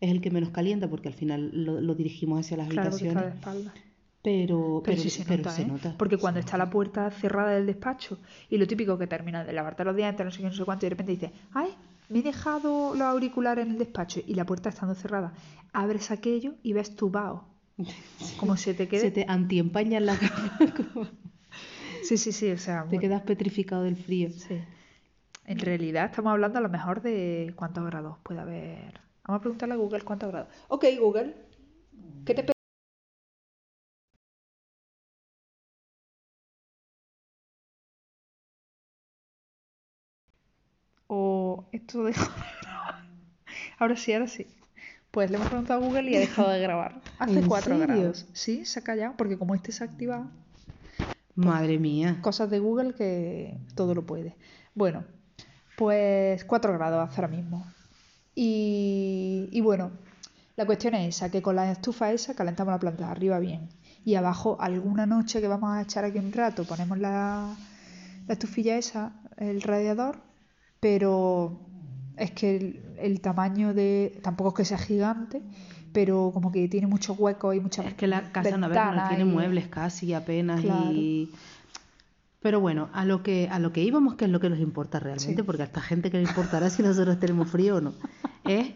es 0.00 0.10
el 0.10 0.20
que 0.20 0.32
menos 0.32 0.50
calienta 0.50 0.90
porque 0.90 1.06
al 1.06 1.14
final 1.14 1.50
lo, 1.52 1.80
lo 1.80 1.94
dirigimos 1.94 2.40
hacia 2.40 2.56
las 2.56 2.68
claro, 2.68 2.88
está 2.88 3.04
de 3.04 3.10
habitaciones. 3.10 3.38
espalda. 3.38 3.74
Pero, 4.22 4.56
Pero, 4.56 4.82
pero, 4.84 5.02
sí 5.02 5.10
se 5.10 5.24
pero 5.24 5.38
nota, 5.38 5.50
se 5.50 5.62
¿eh? 5.62 5.66
nota. 5.66 5.94
Porque 5.98 6.16
cuando 6.16 6.38
está 6.40 6.56
la 6.56 6.70
puerta 6.70 7.10
cerrada 7.10 7.50
del 7.50 7.66
despacho 7.66 8.18
y 8.48 8.56
lo 8.56 8.66
típico 8.68 8.96
que 8.96 9.06
termina 9.08 9.44
de 9.44 9.52
lavarte 9.52 9.82
los 9.84 9.96
dientes, 9.96 10.24
no 10.24 10.30
sé 10.30 10.38
qué, 10.38 10.44
no 10.44 10.52
sé 10.52 10.64
cuánto, 10.64 10.86
y 10.86 10.88
de 10.88 10.90
repente 10.90 11.12
dices, 11.12 11.30
¡ay! 11.52 11.74
me 12.08 12.20
he 12.20 12.22
dejado 12.22 12.92
los 12.94 13.02
auriculares 13.02 13.64
en 13.66 13.72
el 13.72 13.78
despacho 13.78 14.20
y 14.26 14.34
la 14.34 14.44
puerta 14.46 14.68
estando 14.68 14.94
cerrada. 14.94 15.32
Abres 15.72 16.10
aquello 16.10 16.54
y 16.62 16.72
ves 16.72 16.94
tu 16.94 17.10
vaho. 17.10 17.44
Como 18.38 18.56
se 18.56 18.74
te 18.74 18.86
quede. 18.86 19.00
Se 19.00 19.10
te 19.10 19.24
antiempaña 19.28 19.98
en 19.98 20.06
la 20.06 20.16
cama. 20.16 20.58
como- 20.76 21.06
Sí, 22.04 22.16
sí, 22.18 22.32
sí, 22.32 22.50
o 22.50 22.58
sea, 22.58 22.84
te 22.88 22.98
quedas 22.98 23.22
petrificado 23.22 23.82
del 23.84 23.96
frío. 23.96 24.30
sí. 24.30 24.58
En 25.44 25.58
realidad 25.58 26.06
estamos 26.06 26.30
hablando 26.32 26.58
a 26.58 26.62
lo 26.62 26.68
mejor 26.68 27.02
de 27.02 27.52
cuántos 27.56 27.84
grados 27.84 28.16
puede 28.22 28.40
haber. 28.40 29.00
Vamos 29.24 29.38
a 29.38 29.40
preguntarle 29.40 29.74
a 29.74 29.78
Google 29.78 30.02
cuántos 30.02 30.30
grados. 30.30 30.48
Ok, 30.68 30.84
Google, 31.00 31.34
¿qué 32.24 32.34
te 32.34 32.44
esto 41.72 42.04
deja 42.04 42.24
de 42.26 42.66
grabar. 42.66 43.04
Ahora 43.78 43.96
sí, 43.96 44.12
ahora 44.12 44.28
sí. 44.28 44.46
Pues 45.10 45.30
le 45.30 45.36
hemos 45.36 45.48
preguntado 45.48 45.82
a 45.82 45.86
Google 45.86 46.10
y 46.10 46.16
ha 46.16 46.20
dejado 46.20 46.48
de 46.50 46.60
grabar. 46.60 47.00
Hace 47.18 47.38
¿En 47.40 47.46
4 47.46 47.78
serio? 47.78 47.86
grados. 47.86 48.26
Sí, 48.32 48.64
se 48.64 48.78
ha 48.78 48.82
callado 48.82 49.14
porque 49.16 49.36
como 49.36 49.54
este 49.54 49.70
se 49.72 49.84
ha 49.84 49.86
activado, 49.86 50.26
Madre 51.34 51.78
mía. 51.78 52.18
cosas 52.22 52.48
de 52.50 52.58
Google 52.58 52.94
que 52.94 53.58
todo 53.74 53.94
lo 53.94 54.04
puede. 54.06 54.36
Bueno, 54.74 55.04
pues 55.76 56.44
4 56.44 56.72
grados 56.74 57.08
hace 57.08 57.20
ahora 57.20 57.34
mismo. 57.36 57.66
Y, 58.34 59.48
y 59.52 59.60
bueno, 59.60 59.90
la 60.56 60.64
cuestión 60.64 60.94
es 60.94 61.16
esa, 61.16 61.30
que 61.30 61.42
con 61.42 61.56
la 61.56 61.70
estufa 61.70 62.12
esa 62.12 62.34
calentamos 62.34 62.72
la 62.72 62.78
planta 62.80 63.04
de 63.06 63.10
arriba 63.10 63.38
bien. 63.38 63.68
Y 64.04 64.14
abajo, 64.14 64.56
alguna 64.60 65.04
noche 65.06 65.40
que 65.42 65.48
vamos 65.48 65.74
a 65.76 65.82
echar 65.82 66.04
aquí 66.04 66.18
un 66.18 66.32
rato, 66.32 66.64
ponemos 66.64 66.98
la, 66.98 67.54
la 68.26 68.32
estufilla 68.32 68.76
esa, 68.78 69.12
el 69.36 69.60
radiador, 69.62 70.18
pero 70.82 71.60
es 72.16 72.32
que 72.32 72.56
el, 72.56 72.80
el 72.98 73.20
tamaño 73.20 73.72
de... 73.72 74.18
tampoco 74.20 74.48
es 74.50 74.54
que 74.56 74.64
sea 74.64 74.78
gigante, 74.78 75.40
pero 75.92 76.32
como 76.34 76.50
que 76.50 76.66
tiene 76.66 76.88
muchos 76.88 77.16
huecos 77.20 77.54
y 77.54 77.60
muchas 77.60 77.86
Es 77.86 77.94
que 77.94 78.08
la 78.08 78.32
casa 78.32 78.56
no, 78.56 78.66
no 78.68 79.08
tiene 79.08 79.22
y- 79.22 79.24
muebles 79.24 79.68
casi 79.68 80.12
apenas 80.12 80.60
Claro. 80.60 80.90
y... 80.92 81.30
Pero 82.40 82.58
bueno, 82.58 82.88
a 82.92 83.04
lo 83.04 83.22
que 83.22 83.48
a 83.48 83.60
lo 83.60 83.72
que 83.72 83.84
íbamos, 83.84 84.16
que 84.16 84.24
es 84.24 84.30
lo 84.32 84.40
que 84.40 84.50
nos 84.50 84.58
importa 84.58 84.98
realmente, 84.98 85.36
Sí. 85.36 85.42
porque 85.44 85.62
a 85.62 85.66
esta 85.66 85.80
gente 85.80 86.10
que 86.10 86.16
le 86.18 86.24
importará 86.24 86.68
si 86.70 86.82
nosotros 86.82 87.20
tenemos 87.20 87.48
frío 87.48 87.76
o 87.76 87.80
no, 87.80 87.94
es 88.44 88.72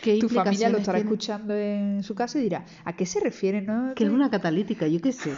qué 0.00 0.18
Tu 0.18 0.30
familia 0.30 0.70
lo 0.70 0.78
estará 0.78 0.96
tiene- 0.96 1.10
escuchando 1.10 1.54
en 1.54 2.02
su 2.02 2.14
casa 2.14 2.38
y 2.38 2.42
dirá, 2.44 2.64
¿a 2.86 2.94
qué 2.94 3.04
se 3.04 3.20
refiere? 3.20 3.60
No? 3.60 3.92
que 3.94 4.04
es 4.04 4.10
una 4.10 4.30
catalítica, 4.30 4.86
yo 4.88 5.02
qué 5.02 5.12
sé. 5.12 5.34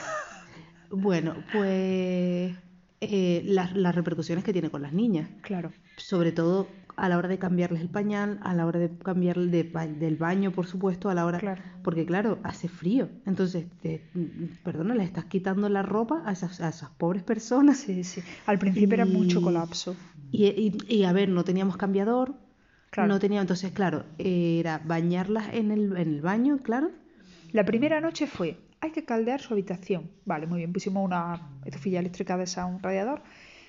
Bueno, 0.92 1.34
pues 1.52 2.54
eh, 3.00 3.42
las, 3.44 3.74
las 3.76 3.94
repercusiones 3.94 4.44
que 4.44 4.52
tiene 4.52 4.70
con 4.70 4.82
las 4.82 4.92
niñas, 4.92 5.28
Claro, 5.42 5.72
sobre 5.96 6.32
todo 6.32 6.68
a 6.96 7.08
la 7.08 7.16
hora 7.16 7.28
de 7.28 7.38
cambiarles 7.38 7.80
el 7.80 7.88
pañal, 7.88 8.38
a 8.42 8.52
la 8.54 8.66
hora 8.66 8.78
de 8.78 8.90
cambiarle 9.02 9.46
de 9.50 9.64
del 9.98 10.16
baño, 10.16 10.50
por 10.52 10.66
supuesto, 10.66 11.08
a 11.08 11.14
la 11.14 11.24
hora... 11.24 11.38
Claro. 11.38 11.62
Porque 11.82 12.04
claro, 12.04 12.38
hace 12.42 12.68
frío. 12.68 13.08
Entonces, 13.24 13.64
te- 13.80 14.02
perdona, 14.62 14.94
le 14.94 15.04
estás 15.04 15.24
quitando 15.24 15.68
la 15.70 15.82
ropa 15.82 16.22
a 16.26 16.32
esas, 16.32 16.60
a 16.60 16.68
esas 16.68 16.90
pobres 16.90 17.22
personas. 17.22 17.78
sí, 17.78 18.04
sí. 18.04 18.20
Al 18.44 18.58
principio 18.58 18.94
era 18.94 19.06
mucho 19.06 19.40
colapso. 19.40 19.96
Y, 20.30 20.44
y- 20.46 20.76
y, 20.88 21.04
a 21.04 21.12
ver, 21.14 21.30
no 21.30 21.42
teníamos 21.42 21.78
cambiador, 21.78 22.34
Claro. 22.90 23.08
no 23.08 23.18
teníamos... 23.18 23.44
Entonces, 23.44 23.72
claro, 23.72 24.04
era 24.18 24.78
bañarlas 24.84 25.54
en 25.54 25.70
el, 25.70 25.96
en 25.96 26.08
el 26.08 26.20
baño, 26.20 26.58
claro. 26.58 26.90
La 27.52 27.64
primera 27.64 28.00
noche 28.02 28.26
fue, 28.26 28.58
hay 28.80 28.90
que 28.92 29.04
caldear 29.04 29.40
su 29.40 29.52
habitación. 29.54 30.10
Vale, 30.24 30.46
muy 30.46 30.58
bien, 30.58 30.72
pusimos 30.72 31.04
una 31.04 31.40
estufilla 31.64 32.00
eléctrica 32.00 32.36
de 32.36 32.44
esa, 32.44 32.66
un 32.66 32.82
radiador, 32.82 33.22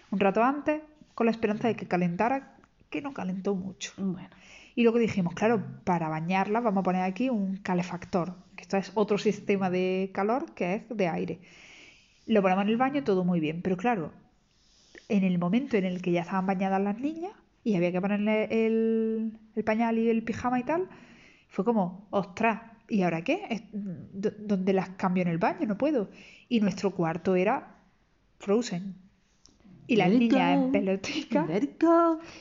un 0.10 0.20
rato 0.20 0.44
antes, 0.44 0.82
con 1.14 1.26
la 1.26 1.32
esperanza 1.32 1.68
de 1.68 1.76
que 1.76 1.88
calentara, 1.88 2.56
que 2.90 3.02
no 3.02 3.14
calentó 3.14 3.56
mucho. 3.56 3.94
Bueno. 3.98 4.30
Y 4.76 4.84
luego 4.84 5.00
dijimos, 5.00 5.34
claro, 5.34 5.62
para 5.84 6.08
bañarla 6.08 6.62
vamos 6.62 6.82
a 6.82 6.84
poner 6.84 7.02
aquí 7.04 7.30
un 7.30 7.58
calefactor, 7.58 8.36
que 8.56 8.64
esto 8.64 8.78
es 8.78 8.92
otro 8.96 9.18
sistema 9.18 9.70
de 9.70 10.12
calor 10.14 10.54
que 10.54 10.76
es 10.76 10.84
de 10.90 11.08
aire. 11.08 11.40
Lo 12.26 12.42
ponemos 12.42 12.64
en 12.64 12.70
el 12.70 12.78
baño, 12.78 13.04
todo 13.04 13.26
muy 13.26 13.42
bien, 13.42 13.62
pero 13.62 13.76
claro, 13.76 14.14
en 15.10 15.24
el 15.26 15.38
momento 15.40 15.76
en 15.76 15.84
el 15.84 16.02
que 16.02 16.12
ya 16.12 16.22
estaban 16.22 16.46
bañadas 16.46 16.82
las 16.82 16.98
niñas 17.00 17.34
y 17.66 17.76
había 17.76 17.92
que 17.92 18.00
ponerle 18.00 18.46
el, 18.66 19.38
el 19.56 19.64
pañal 19.66 19.98
y 19.98 20.10
el 20.10 20.24
pijama 20.24 20.60
y 20.60 20.64
tal, 20.64 20.88
fue 21.50 21.66
como, 21.66 22.08
ostras, 22.12 22.62
¿y 22.92 23.02
ahora 23.04 23.24
qué? 23.24 23.42
Es- 23.50 23.64
¿Dónde 23.74 24.74
las 24.74 24.90
cambio 24.90 25.24
en 25.24 25.30
el 25.30 25.38
baño? 25.38 25.66
No 25.68 25.78
puedo. 25.78 26.10
Y 26.50 26.60
nuestro 26.60 26.92
cuarto 26.92 27.36
era 27.36 27.76
Frozen. 28.40 28.96
Y 29.88 29.96
las 29.96 30.10
it 30.12 30.20
niñas 30.20 30.58
en 30.66 30.72
pelotica. 30.72 31.46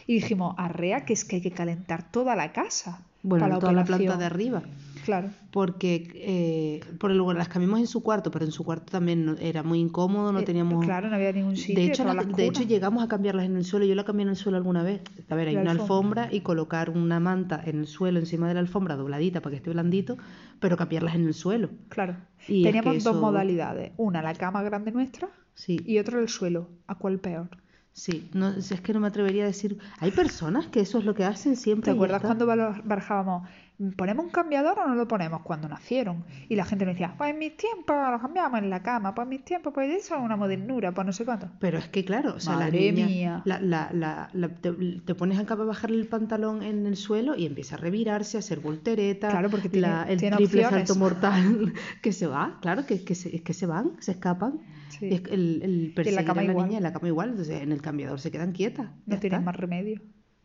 Y 0.07 0.15
dijimos, 0.15 0.55
arrea, 0.59 1.05
que 1.05 1.13
es 1.15 1.25
que 1.25 1.37
hay 1.37 1.43
que 1.43 1.51
calentar 1.53 2.11
toda 2.11 2.37
la 2.37 2.53
casa. 2.53 3.07
Bueno, 3.23 3.45
para 3.47 3.59
toda 3.59 3.73
la 3.73 3.83
operación". 3.83 4.07
planta 4.07 4.19
de 4.21 4.27
arriba. 4.27 4.63
Claro. 5.05 5.31
Porque 5.51 6.11
eh, 6.15 6.81
por 6.99 7.11
el, 7.11 7.21
bueno, 7.23 7.39
las 7.39 7.49
cambiamos 7.49 7.81
en 7.81 7.87
su 7.87 8.03
cuarto, 8.03 8.31
pero 8.31 8.45
en 8.45 8.53
su 8.53 8.65
cuarto 8.65 8.93
también 8.93 9.25
no- 9.25 9.35
era 9.39 9.63
muy 9.63 9.81
incómodo, 9.81 10.31
no 10.31 10.41
Eh, 10.41 10.45
teníamos... 10.45 10.85
Claro, 10.85 11.09
no 11.09 11.17
había 11.17 11.33
ningún 11.33 11.57
sitio. 11.57 11.75
De 11.77 11.87
hecho, 11.87 12.05
la- 12.05 12.15
de 12.23 12.47
hecho, 12.47 12.63
llegamos 12.65 13.03
a 13.03 13.09
cambiarlas 13.09 13.47
en 13.47 13.57
el 13.57 13.65
suelo. 13.65 13.87
Yo 13.87 13.95
la 13.95 14.05
cambié 14.05 14.25
en 14.25 14.29
el 14.31 14.37
suelo 14.37 14.59
alguna 14.59 14.83
vez. 14.83 15.01
A 15.31 15.35
ver, 15.35 15.49
hay 15.49 15.55
La 15.55 15.63
una 15.63 15.71
alfombra. 15.73 16.23
alfombra 16.25 16.37
y 16.37 16.41
colocar 16.43 16.91
una 16.91 17.19
manta 17.19 17.61
en 17.65 17.81
el 17.81 17.87
suelo, 17.87 18.19
encima 18.21 18.47
de 18.47 18.55
la 18.55 18.61
alfombra, 18.61 18.97
dobladita 18.97 19.41
para 19.41 19.51
que 19.53 19.57
esté 19.57 19.71
blandito, 19.71 20.17
pero 20.61 20.77
cambiarlas 20.77 21.15
en 21.15 21.27
el 21.27 21.35
suelo. 21.35 21.71
Claro. 21.89 22.17
Y 22.47 22.67
es 22.67 22.73
Teníamos 22.73 23.03
dos 23.03 23.17
modalidades. 23.17 23.93
Una, 23.97 24.21
la 24.23 24.35
cama 24.35 24.63
grande 24.63 24.93
nuestra 24.93 25.29
Sí, 25.55 25.81
y 25.85 25.99
otra, 25.99 26.21
el 26.21 26.29
suelo. 26.29 26.69
¿A 26.87 26.95
cuál 26.97 27.19
peor? 27.19 27.49
Sí. 27.93 28.29
No, 28.35 28.49
es 28.51 28.81
que 28.81 28.93
no 28.93 29.01
me 29.01 29.09
atrevería 29.09 29.45
a 29.45 29.47
decir. 29.47 29.79
Hay 29.99 30.11
personas 30.11 30.67
que 30.69 30.81
eso 30.81 30.99
es 30.99 31.05
lo 31.05 31.15
que 31.15 31.25
hacen 31.25 31.57
siempre. 31.57 31.91
¿Te 31.93 31.97
acuerdas 31.97 32.23
cuando 32.23 32.47
bar- 32.47 32.83
barajábamos? 32.85 33.49
¿Ponemos 33.97 34.27
un 34.27 34.31
cambiador 34.31 34.79
o 34.79 34.87
no 34.87 34.95
lo 34.95 35.09
ponemos 35.09 35.41
cuando 35.41 35.67
nacieron? 35.67 36.23
Y 36.51 36.55
la 36.57 36.67
gente 36.67 36.85
nos 36.85 36.93
decía, 36.95 37.15
pues 37.17 37.31
en 37.31 37.39
mis 37.39 37.57
tiempos 37.57 37.97
lo 38.11 38.21
cambiamos 38.21 38.59
en 38.59 38.69
la 38.69 38.83
cama, 38.83 39.15
pues 39.15 39.25
en 39.25 39.31
mis 39.31 39.43
tiempos, 39.43 39.73
pues 39.73 39.89
eso 39.91 40.17
es 40.17 40.21
una 40.21 40.37
modernura, 40.37 40.93
pues 40.93 41.07
no 41.07 41.15
sé 41.15 41.25
cuánto. 41.25 41.49
Pero 41.61 41.79
es 41.79 41.89
que 41.89 42.05
claro, 42.05 42.35
o 42.37 42.41
sea, 42.41 42.57
la 42.57 42.69
niña, 42.71 43.07
mía. 43.07 43.43
la- 43.47 43.59
la- 43.59 44.29
la- 44.35 44.49
te, 44.51 44.71
te 44.73 45.15
pones 45.15 45.39
acá 45.39 45.57
para 45.57 45.65
bajarle 45.67 45.97
el 45.97 46.09
pantalón 46.09 46.63
en 46.63 46.85
el 46.87 46.97
suelo 46.99 47.35
y 47.37 47.47
empieza 47.47 47.77
a 47.77 47.79
revirarse, 47.79 48.37
a 48.37 48.41
hacer 48.41 48.61
voltereta, 48.61 49.31
Claro, 49.31 49.49
porque 49.49 49.71
tiene- 49.71 49.89
la- 49.89 50.03
el 50.03 50.19
tiene 50.19 50.37
triple 50.37 50.65
opciones. 50.67 50.87
salto 50.89 51.01
mortal 51.01 51.73
que 52.03 52.13
se 52.13 52.27
va, 52.27 52.59
claro, 52.61 52.85
que, 52.85 53.03
que, 53.03 53.15
se, 53.15 53.43
que 53.43 53.55
se 53.55 53.65
van, 53.65 53.93
se 54.01 54.11
escapan. 54.13 54.61
Sí. 54.91 55.07
Y 55.09 55.15
es 55.15 55.21
que 55.23 55.35
el, 55.35 55.63
el 55.63 55.93
perseguir 55.95 56.25
cama 56.25 56.43
a 56.43 56.45
la 56.45 56.51
igual. 56.53 56.67
niña 56.67 56.79
en 56.79 56.83
la 56.85 56.93
cama 56.93 57.09
igual, 57.09 57.31
entonces 57.31 57.63
en 57.63 57.73
el 57.73 57.81
cambiador 57.83 58.21
se 58.21 58.31
quedan 58.31 58.53
quietas. 58.53 58.91
No 59.07 59.19
tienen 59.19 59.41
está. 59.41 59.41
más 59.41 59.57
remedio. 59.57 60.01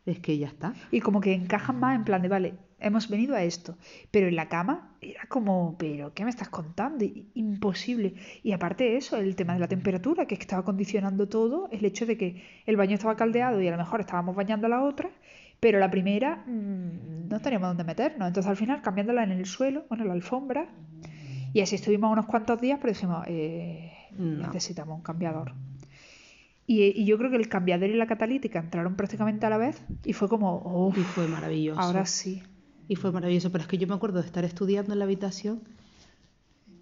Es 0.06 0.20
que 0.20 0.38
ya 0.38 0.48
está. 0.48 0.74
Y 0.92 1.00
como 1.02 1.20
que 1.20 1.34
encajan 1.34 1.80
más 1.80 1.96
en 1.96 2.04
plan 2.04 2.22
de, 2.22 2.28
vale, 2.28 2.54
hemos 2.80 3.10
venido 3.10 3.36
a 3.36 3.44
esto. 3.44 3.76
Pero 4.12 4.28
en 4.28 4.36
la 4.36 4.50
cama 4.50 4.96
era 5.02 5.26
como, 5.28 5.76
pero 5.80 6.14
¿qué 6.14 6.24
me 6.24 6.30
estás 6.30 6.50
contando? 6.50 7.04
Imposible. 7.34 8.14
Y 8.44 8.52
aparte 8.52 8.84
de 8.84 8.98
eso, 8.98 9.18
el 9.18 9.36
tema 9.36 9.54
de 9.54 9.60
la 9.60 9.68
temperatura, 9.68 10.28
que 10.28 10.36
estaba 10.36 10.64
condicionando 10.64 11.28
todo, 11.28 11.70
el 11.72 11.84
hecho 11.86 12.06
de 12.06 12.18
que 12.18 12.44
el 12.68 12.78
baño 12.78 12.94
estaba 12.94 13.16
caldeado 13.16 13.60
y 13.62 13.68
a 13.68 13.72
lo 13.72 13.78
mejor 13.78 14.02
estábamos 14.02 14.36
bañando 14.36 14.68
a 14.68 14.70
la 14.70 14.84
otra, 14.84 15.10
pero 15.60 15.80
la 15.80 15.90
primera 15.90 16.44
mm, 16.46 17.28
no 17.28 17.40
teníamos 17.40 17.70
dónde 17.70 17.84
meternos. 17.84 18.28
Entonces 18.28 18.48
al 18.50 18.58
final 18.58 18.84
cambiándola 18.84 19.24
en 19.24 19.32
el 19.32 19.48
suelo, 19.48 19.86
bueno, 19.90 20.04
en 20.04 20.10
la 20.10 20.14
alfombra. 20.14 20.68
Y 21.54 21.62
así 21.62 21.76
estuvimos 21.76 22.12
unos 22.12 22.26
cuantos 22.28 22.62
días, 22.62 22.78
pero 22.80 22.94
dijimos, 22.94 23.24
eh, 23.28 23.92
No. 24.18 24.48
necesitamos 24.48 24.98
un 24.98 25.04
cambiador. 25.04 25.54
Y, 26.68 26.82
y 27.00 27.06
yo 27.06 27.18
creo 27.18 27.30
que 27.30 27.38
el 27.38 27.48
cambiador 27.48 27.90
y 27.90 27.94
la 27.96 28.08
catalítica 28.08 28.60
entraron 28.60 28.96
prácticamente 28.96 29.46
a 29.46 29.50
la 29.50 29.58
vez 29.58 29.82
y 30.04 30.14
fue 30.14 30.28
como, 30.30 30.92
Y 30.98 31.02
fue 31.02 31.28
maravilloso. 31.28 31.80
ahora 31.80 32.06
sí. 32.06 32.42
Y 32.88 32.96
fue 32.96 33.12
maravilloso, 33.12 33.52
pero 33.52 33.64
es 33.64 33.68
que 33.68 33.78
yo 33.78 33.88
me 33.88 33.94
acuerdo 33.96 34.20
de 34.20 34.26
estar 34.26 34.44
estudiando 34.46 34.94
en 34.94 35.00
la 35.00 35.06
habitación 35.06 35.62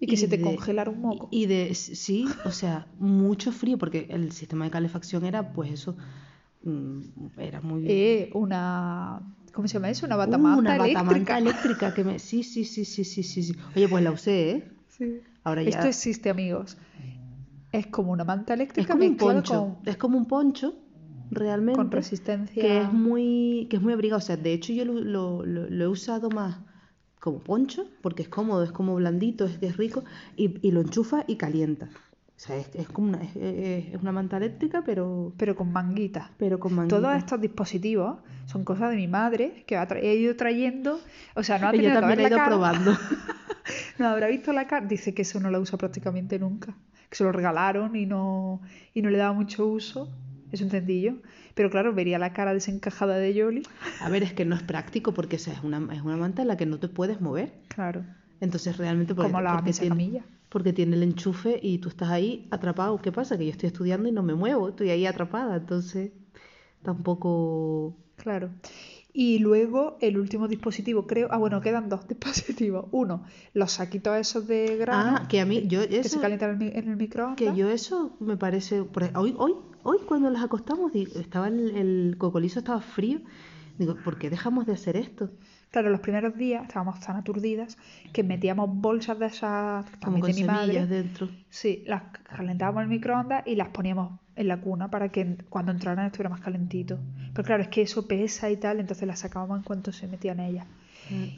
Y 0.00 0.06
que 0.06 0.16
se 0.16 0.28
te 0.28 0.36
de- 0.38 0.42
congelara 0.42 0.90
un 0.90 1.00
moco. 1.00 1.28
Y 1.30 1.46
de, 1.46 1.74
sí, 1.74 2.26
o 2.44 2.50
sea, 2.50 2.86
mucho 2.98 3.52
frío, 3.52 3.76
porque 3.78 4.06
el 4.10 4.32
sistema 4.32 4.64
de 4.64 4.70
calefacción 4.70 5.24
era, 5.24 5.52
pues 5.52 5.70
eso, 5.72 5.96
mm, 6.62 7.00
era 7.38 7.60
muy... 7.60 7.84
Eh, 7.86 8.30
una. 8.34 9.20
¿Cómo 9.52 9.68
se 9.68 9.74
llama 9.74 9.90
eso? 9.90 10.04
Una 10.06 10.16
Uh, 10.16 10.18
batamanta 10.18 10.58
una 10.58 10.76
eléctrica. 10.76 11.02
batamanta 11.02 11.38
eléctrica 11.38 11.94
que 11.94 12.04
me... 12.04 12.18
Sí, 12.18 12.42
sí, 12.42 12.64
sí, 12.64 12.84
sí, 12.84 13.04
sí, 13.04 13.22
sí, 13.22 13.42
sí. 13.42 13.54
Oye, 13.76 13.88
pues 13.88 14.02
la 14.02 14.10
usé, 14.12 14.50
¿eh? 14.50 14.68
Sí. 14.88 15.20
Ahora 15.44 15.62
ya... 15.62 15.68
Esto 15.70 15.86
existe, 15.88 16.28
amigos. 16.30 16.76
Es 17.74 17.86
como 17.88 18.12
una 18.12 18.24
manta 18.24 18.54
es 18.54 18.58
eléctrica 18.60 18.92
como 18.94 19.04
un 19.06 19.16
poncho, 19.16 19.54
con, 19.60 19.78
es 19.84 19.96
como 19.96 20.16
un 20.18 20.26
poncho, 20.26 20.74
realmente. 21.30 21.76
con 21.80 21.90
resistencia. 21.90 22.62
que 22.62 22.80
es 22.82 22.92
muy 22.92 23.66
que 23.68 23.76
es 23.76 23.82
muy 23.82 23.92
abrigado. 23.92 24.18
O 24.18 24.22
sea, 24.22 24.36
de 24.36 24.52
hecho 24.52 24.72
yo 24.72 24.84
lo, 24.84 24.94
lo- 24.94 25.44
lo- 25.44 25.68
lo 25.68 25.84
he 25.84 25.88
usado 25.88 26.30
más 26.30 26.56
como 27.20 27.40
poncho, 27.40 27.86
porque 28.02 28.22
es 28.22 28.28
cómodo, 28.28 28.62
es 28.62 28.70
como 28.72 28.94
blandito, 28.94 29.44
es, 29.46 29.58
es 29.62 29.76
rico, 29.76 30.04
y, 30.36 30.66
y 30.66 30.70
lo 30.72 30.82
enchufa 30.82 31.24
y 31.26 31.36
calienta. 31.36 31.88
O 32.36 32.40
sea, 32.46 32.56
es, 32.56 32.68
es 32.74 32.88
como 32.88 33.08
una, 33.08 33.22
es, 33.22 33.36
es- 33.36 34.02
una 34.02 34.10
manta 34.12 34.36
eléctrica, 34.38 34.82
pero, 34.84 35.32
Pero 35.36 35.54
con 35.54 35.72
manguita. 35.72 36.30
pero 36.36 36.58
con 36.58 36.74
manguita. 36.74 36.96
Todos 36.96 37.16
estos 37.16 37.40
dispositivos 37.40 38.18
son 38.46 38.64
cosas 38.64 38.90
de 38.90 38.96
mi 38.96 39.06
madre 39.08 39.64
que 39.66 39.76
ha, 39.76 39.86
tra- 39.88 40.00
he 40.02 40.14
ido 40.16 40.34
trayendo. 40.36 41.00
O 41.36 41.42
sea, 41.42 41.58
no 41.58 41.68
ha 41.68 41.70
tenido 41.70 41.90
Ella 41.90 42.00
que 42.00 42.06
también 42.06 42.18
ver 42.18 42.26
ha 42.26 42.28
la 42.28 42.28
ido 42.28 42.38
cara. 42.38 42.48
probando. 42.50 42.92
No 43.98 44.08
habrá 44.08 44.26
visto 44.26 44.52
la 44.52 44.66
cara. 44.66 44.84
Dice 44.86 45.14
que 45.14 45.22
eso 45.22 45.40
no 45.40 45.50
lo 45.50 45.60
usa 45.60 45.78
prácticamente 45.78 46.38
nunca. 46.38 46.74
Que 47.08 47.16
se 47.16 47.24
lo 47.24 47.32
regalaron 47.32 47.94
y 47.96 48.06
no, 48.06 48.60
y 48.92 49.00
no 49.02 49.08
le 49.10 49.16
daba 49.18 49.32
mucho 49.32 49.66
uso. 49.66 50.08
es 50.52 50.60
un 50.60 50.70
sencillo. 50.70 51.14
Pero 51.54 51.70
claro, 51.70 51.94
vería 51.94 52.18
la 52.18 52.32
cara 52.32 52.52
desencajada 52.52 53.16
de 53.16 53.32
Yoli. 53.32 53.62
A 54.00 54.08
ver, 54.10 54.22
es 54.24 54.32
que 54.34 54.44
no 54.44 54.54
es 54.56 54.62
práctico 54.62 55.14
porque 55.14 55.36
esa 55.36 55.52
es 55.52 55.62
una, 55.62 55.78
es 55.94 56.02
una 56.02 56.16
manta 56.16 56.42
en 56.42 56.48
la 56.48 56.56
que 56.56 56.66
no 56.66 56.78
te 56.78 56.88
puedes 56.88 57.20
mover. 57.20 57.52
Claro. 57.68 58.04
Entonces 58.40 58.76
realmente 58.76 59.14
porque, 59.14 59.30
Como 59.30 59.40
la 59.42 59.52
porque 59.52 59.66
mesa 59.70 59.80
tiene, 59.80 59.94
camilla. 59.94 60.24
Porque 60.54 60.72
tiene 60.72 60.94
el 60.94 61.02
enchufe 61.02 61.58
y 61.60 61.78
tú 61.78 61.88
estás 61.88 62.10
ahí 62.10 62.46
atrapado. 62.52 63.02
¿Qué 63.02 63.10
pasa? 63.10 63.36
Que 63.36 63.44
yo 63.44 63.50
estoy 63.50 63.66
estudiando 63.66 64.08
y 64.08 64.12
no 64.12 64.22
me 64.22 64.34
muevo, 64.34 64.68
estoy 64.68 64.88
ahí 64.90 65.04
atrapada. 65.04 65.56
Entonces 65.56 66.12
tampoco... 66.80 67.96
Claro. 68.14 68.50
Y 69.12 69.40
luego 69.40 69.98
el 70.00 70.16
último 70.16 70.46
dispositivo, 70.46 71.08
creo. 71.08 71.26
Ah, 71.32 71.38
bueno, 71.38 71.60
quedan 71.60 71.88
dos 71.88 72.06
dispositivos. 72.08 72.86
Uno, 72.92 73.24
los 73.52 73.72
saquitos 73.72 74.16
esos 74.16 74.46
de 74.46 74.76
grano 74.76 75.16
Ah, 75.16 75.26
que 75.28 75.40
a 75.40 75.44
mí, 75.44 75.66
yo 75.66 75.80
que 75.88 75.88
se 75.88 76.00
eso, 76.02 76.20
calientan 76.20 76.62
en 76.62 76.88
el, 76.88 76.96
microondas. 76.96 77.36
que 77.36 77.52
yo 77.56 77.68
eso 77.68 78.16
me 78.20 78.36
parece... 78.36 78.84
Hoy, 79.16 79.34
hoy, 79.36 79.54
hoy 79.82 79.98
cuando 80.06 80.30
las 80.30 80.44
acostamos, 80.44 80.94
estaba 80.94 81.48
el, 81.48 81.76
el 81.76 82.14
cocolizo 82.16 82.60
estaba 82.60 82.80
frío. 82.80 83.22
Digo, 83.76 83.96
¿por 84.04 84.18
qué 84.18 84.30
dejamos 84.30 84.66
de 84.66 84.74
hacer 84.74 84.96
esto? 84.96 85.30
Claro, 85.74 85.90
los 85.90 85.98
primeros 85.98 86.36
días 86.36 86.62
estábamos 86.62 87.00
tan 87.00 87.16
aturdidas 87.16 87.76
que 88.12 88.22
metíamos 88.22 88.70
bolsas 88.72 89.18
de 89.18 89.26
esas 89.26 89.84
Como 90.04 90.20
con 90.20 90.30
de 90.30 90.34
mi 90.34 90.44
madre. 90.44 90.86
dentro. 90.86 91.28
Sí, 91.50 91.82
las 91.88 92.02
calentábamos 92.22 92.82
en 92.84 92.90
el 92.92 92.96
microondas 92.96 93.42
y 93.44 93.56
las 93.56 93.70
poníamos 93.70 94.20
en 94.36 94.46
la 94.46 94.58
cuna 94.60 94.88
para 94.88 95.08
que 95.08 95.36
cuando 95.48 95.72
entraran 95.72 96.06
estuviera 96.06 96.28
más 96.30 96.40
calentito. 96.40 97.00
Pero 97.32 97.44
claro, 97.44 97.62
es 97.64 97.68
que 97.70 97.82
eso 97.82 98.06
pesa 98.06 98.48
y 98.52 98.56
tal, 98.56 98.78
entonces 98.78 99.08
las 99.08 99.18
sacábamos 99.18 99.58
en 99.58 99.64
cuanto 99.64 99.90
se 99.90 100.06
metían 100.06 100.38
ellas. 100.38 100.64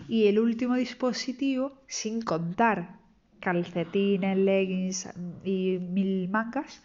Y 0.07 0.27
el 0.27 0.39
último 0.39 0.75
dispositivo, 0.75 1.81
sin 1.87 2.21
contar 2.21 2.97
calcetines, 3.41 4.37
leggings 4.37 5.09
y 5.45 5.79
mil 5.81 6.29
mangas, 6.29 6.83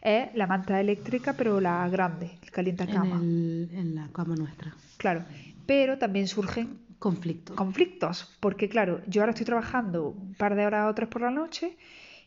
es 0.00 0.28
la 0.36 0.46
manta 0.46 0.78
eléctrica, 0.80 1.32
pero 1.36 1.60
la 1.60 1.88
grande, 1.88 2.26
el 2.26 2.48
En, 2.48 2.52
calientacama. 2.52 3.16
el- 3.16 3.68
en 3.72 3.94
la 3.96 4.06
cama 4.12 4.36
nuestra. 4.36 4.74
Claro, 4.98 5.24
pero 5.66 5.96
también 5.98 6.28
surgen 6.28 6.78
Conflicto. 7.04 7.54
conflictos, 7.54 8.16
porque 8.40 8.66
claro, 8.74 9.02
yo 9.06 9.20
ahora 9.20 9.32
estoy 9.32 9.44
trabajando 9.44 10.08
un 10.08 10.34
par 10.34 10.54
de 10.54 10.64
horas 10.64 10.90
o 10.90 10.94
tres 10.94 11.08
por 11.08 11.20
la 11.20 11.30
noche 11.30 11.76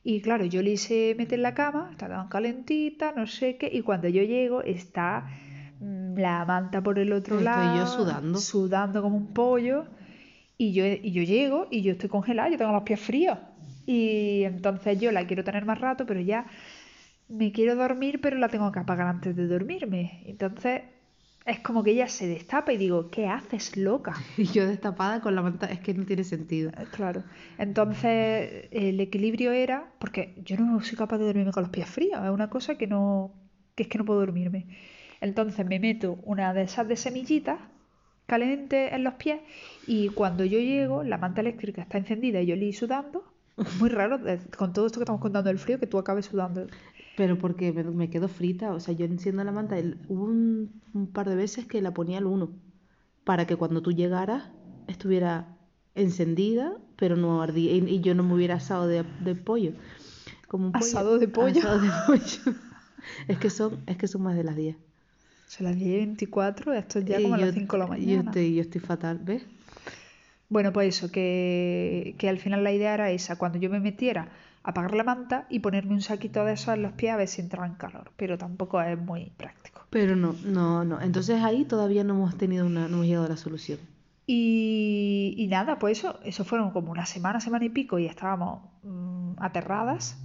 y 0.03 0.21
claro, 0.21 0.45
yo 0.45 0.61
le 0.61 0.69
hice 0.77 1.15
meter 1.17 1.39
en 1.39 1.43
la 1.43 1.55
cama, 1.55 1.89
está 1.91 2.07
tan 2.07 2.27
calentita, 2.29 3.11
no 3.15 3.25
sé 3.25 3.57
qué, 3.57 3.69
y 3.73 3.81
cuando 3.81 4.07
yo 4.07 4.21
llego 4.21 4.61
está 4.61 5.25
mm, 5.79 6.15
la 6.19 6.45
manta 6.45 6.81
por 6.81 6.99
el 6.99 7.11
otro 7.11 7.39
Estoy 7.39 7.45
lado, 7.45 7.75
yo 7.75 7.87
sudando. 7.87 8.37
sudando 8.39 9.01
como 9.01 9.17
un 9.17 9.33
pollo, 9.33 9.85
y 10.59 10.73
yo, 10.73 10.85
y 10.85 11.11
yo 11.11 11.23
llego 11.23 11.67
y 11.71 11.81
yo 11.81 11.93
estoy 11.93 12.09
congelada, 12.09 12.49
yo 12.49 12.57
tengo 12.57 12.71
los 12.71 12.83
pies 12.83 12.99
fríos, 12.99 13.37
y 13.87 14.43
entonces 14.43 14.99
yo 14.99 15.11
la 15.11 15.25
quiero 15.25 15.43
tener 15.43 15.65
más 15.65 15.81
rato, 15.81 16.05
pero 16.05 16.19
ya 16.21 16.45
me 17.29 17.51
quiero 17.51 17.75
dormir, 17.75 18.21
pero 18.21 18.37
la 18.37 18.47
tengo 18.47 18.71
que 18.71 18.79
apagar 18.79 19.07
antes 19.07 19.35
de 19.35 19.47
dormirme, 19.47 20.21
entonces 20.27 20.83
es 21.47 21.59
como 21.61 21.83
que 21.83 21.91
ella 21.91 22.07
se 22.09 22.27
destapa 22.27 22.73
y 22.73 22.77
digo, 22.77 23.09
¿qué 23.09 23.27
haces, 23.27 23.77
loca? 23.77 24.13
Y 24.37 24.45
yo 24.45 24.67
destapada 24.67 25.21
con 25.21 25.33
la 25.35 25.41
manta, 25.41 25.67
es 25.67 25.79
que 25.79 25.93
no 25.93 26.05
tiene 26.05 26.23
sentido. 26.23 26.71
Eh, 26.71 26.85
Claro. 26.91 27.23
Entonces, 27.57 28.67
el 28.71 28.99
equilibrio 28.99 29.51
era, 29.53 29.91
porque 29.99 30.35
yo 30.43 30.57
no 30.57 30.81
soy 30.81 30.97
capaz 30.97 31.17
de 31.17 31.25
dormirme 31.25 31.51
con 31.53 31.63
los 31.63 31.71
pies 31.71 31.89
fríos, 31.89 32.21
es 32.23 32.29
una 32.29 32.49
cosa 32.49 32.75
que 32.77 32.87
no, 32.87 33.33
que 33.75 33.83
es 33.83 33.89
que 33.89 33.97
no 33.97 34.05
puedo 34.05 34.19
dormirme. 34.19 34.67
Entonces 35.21 35.65
me 35.65 35.79
meto 35.79 36.19
una 36.23 36.53
de 36.53 36.63
esas 36.63 36.87
de 36.87 36.95
semillitas 36.95 37.59
caliente 38.27 38.93
en 38.93 39.03
los 39.05 39.13
pies 39.15 39.39
y 39.87 40.09
cuando 40.09 40.43
yo 40.43 40.59
llego, 40.59 41.03
la 41.03 41.17
manta 41.17 41.41
eléctrica 41.41 41.81
está 41.81 41.97
encendida 41.97 42.41
y 42.41 42.47
yo 42.47 42.55
le 42.55 42.73
sudando. 42.73 43.23
Muy 43.79 43.89
raro, 43.89 44.19
eh, 44.27 44.39
con 44.55 44.73
todo 44.73 44.85
esto 44.85 44.99
que 44.99 45.03
estamos 45.05 45.21
contando 45.21 45.47
del 45.47 45.57
frío, 45.57 45.79
que 45.79 45.87
tú 45.87 45.97
acabes 45.97 46.25
sudando. 46.25 46.67
Pero 47.17 47.37
porque 47.37 47.73
me, 47.73 47.83
me 47.83 48.09
quedo 48.09 48.27
frita, 48.29 48.71
o 48.73 48.79
sea, 48.79 48.93
yo 48.93 49.05
enciendo 49.05 49.43
la 49.43 49.51
manta, 49.51 49.77
el- 49.77 49.97
hubo 50.07 50.23
un, 50.25 50.69
un 50.93 51.07
par 51.07 51.27
de 51.27 51.35
veces 51.35 51.65
que 51.65 51.81
la 51.81 51.91
ponía 51.93 52.19
al 52.19 52.27
1, 52.27 52.49
para 53.25 53.45
que 53.47 53.55
cuando 53.57 53.81
tú 53.81 53.91
llegaras 53.91 54.43
estuviera 54.87 55.57
encendida, 55.95 56.77
pero 56.95 57.15
no 57.17 57.41
ardía, 57.41 57.71
y, 57.75 57.79
y 57.89 57.99
yo 58.01 58.13
no 58.15 58.23
me 58.23 58.35
hubiera 58.35 58.55
asado 58.55 58.87
de, 58.87 59.03
de 59.25 59.33
pollo. 59.35 59.71
Como 60.47 60.67
un 60.67 60.71
pollo. 60.73 60.85
¿Asado 60.85 61.17
de 61.19 61.27
pollo? 61.27 61.59
Asado 61.59 61.79
de 61.79 61.89
pollo. 62.05 62.55
Es 63.27 63.37
que 63.39 63.49
son, 63.49 63.79
es 63.87 63.95
que 63.97 64.07
son 64.07 64.21
más 64.23 64.35
de 64.35 64.43
las 64.43 64.55
10. 64.55 64.75
Se 65.47 65.63
las 65.63 65.75
10 65.75 65.87
y 65.87 65.95
24, 65.97 66.73
esto 66.73 66.99
es 66.99 67.05
ya 67.05 67.19
Y 67.19 67.23
como 67.23 67.35
a 67.35 67.37
las 67.39 67.47
yo- 67.47 67.53
5 67.53 67.77
de 67.77 67.79
la 67.79 67.85
Yo 67.85 67.91
mañana. 67.93 68.23
estoy, 68.31 68.55
yo 68.55 68.61
estoy 68.61 68.81
fatal, 68.81 69.19
¿ves? 69.23 69.43
Bueno, 70.49 70.71
pues 70.73 70.95
eso, 70.95 71.11
que, 71.11 72.15
que 72.17 72.29
al 72.29 72.37
final 72.37 72.63
la 72.63 72.71
idea 72.73 72.93
era 72.93 73.11
esa, 73.11 73.37
cuando 73.37 73.57
yo 73.59 73.69
me 73.69 73.79
metiera, 73.79 74.29
apagar 74.67 74.93
la 74.95 75.05
manta 75.05 75.45
y 75.49 75.59
ponerme 75.59 75.93
un 75.93 76.01
saquito 76.01 76.43
de 76.43 76.53
esos 76.53 76.73
en 76.73 76.81
los 76.81 76.91
pies 76.91 77.13
a 77.13 77.15
ver 77.15 77.29
si 77.29 77.39
entraba 77.39 77.65
en 77.65 77.75
calor, 77.75 78.11
pero 78.17 78.37
tampoco 78.37 78.81
es 78.81 78.99
muy 78.99 79.31
práctico. 79.37 79.81
Pero 79.89 80.17
no, 80.17 80.35
no, 80.43 80.83
no. 80.83 80.99
Entonces 81.01 81.41
ahí 81.41 81.63
todavía 81.63 82.03
no 82.03 82.15
hemos 82.15 82.37
tenido 82.37 82.65
una, 82.65 82.89
no 82.89 82.95
hemos 82.95 83.05
llegado 83.05 83.27
a 83.27 83.29
la 83.29 83.37
solución. 83.37 83.79
Y, 84.25 85.35
y 85.37 85.47
nada, 85.47 85.79
pues 85.79 85.99
eso, 85.99 86.19
eso 86.25 86.43
fueron 86.43 86.71
como 86.71 86.91
una 86.91 87.05
semana, 87.05 87.39
semana 87.39 87.63
y 87.63 87.69
pico 87.69 87.97
y 87.97 88.07
estábamos 88.07 88.61
mm, 88.83 89.35
aterradas, 89.37 90.17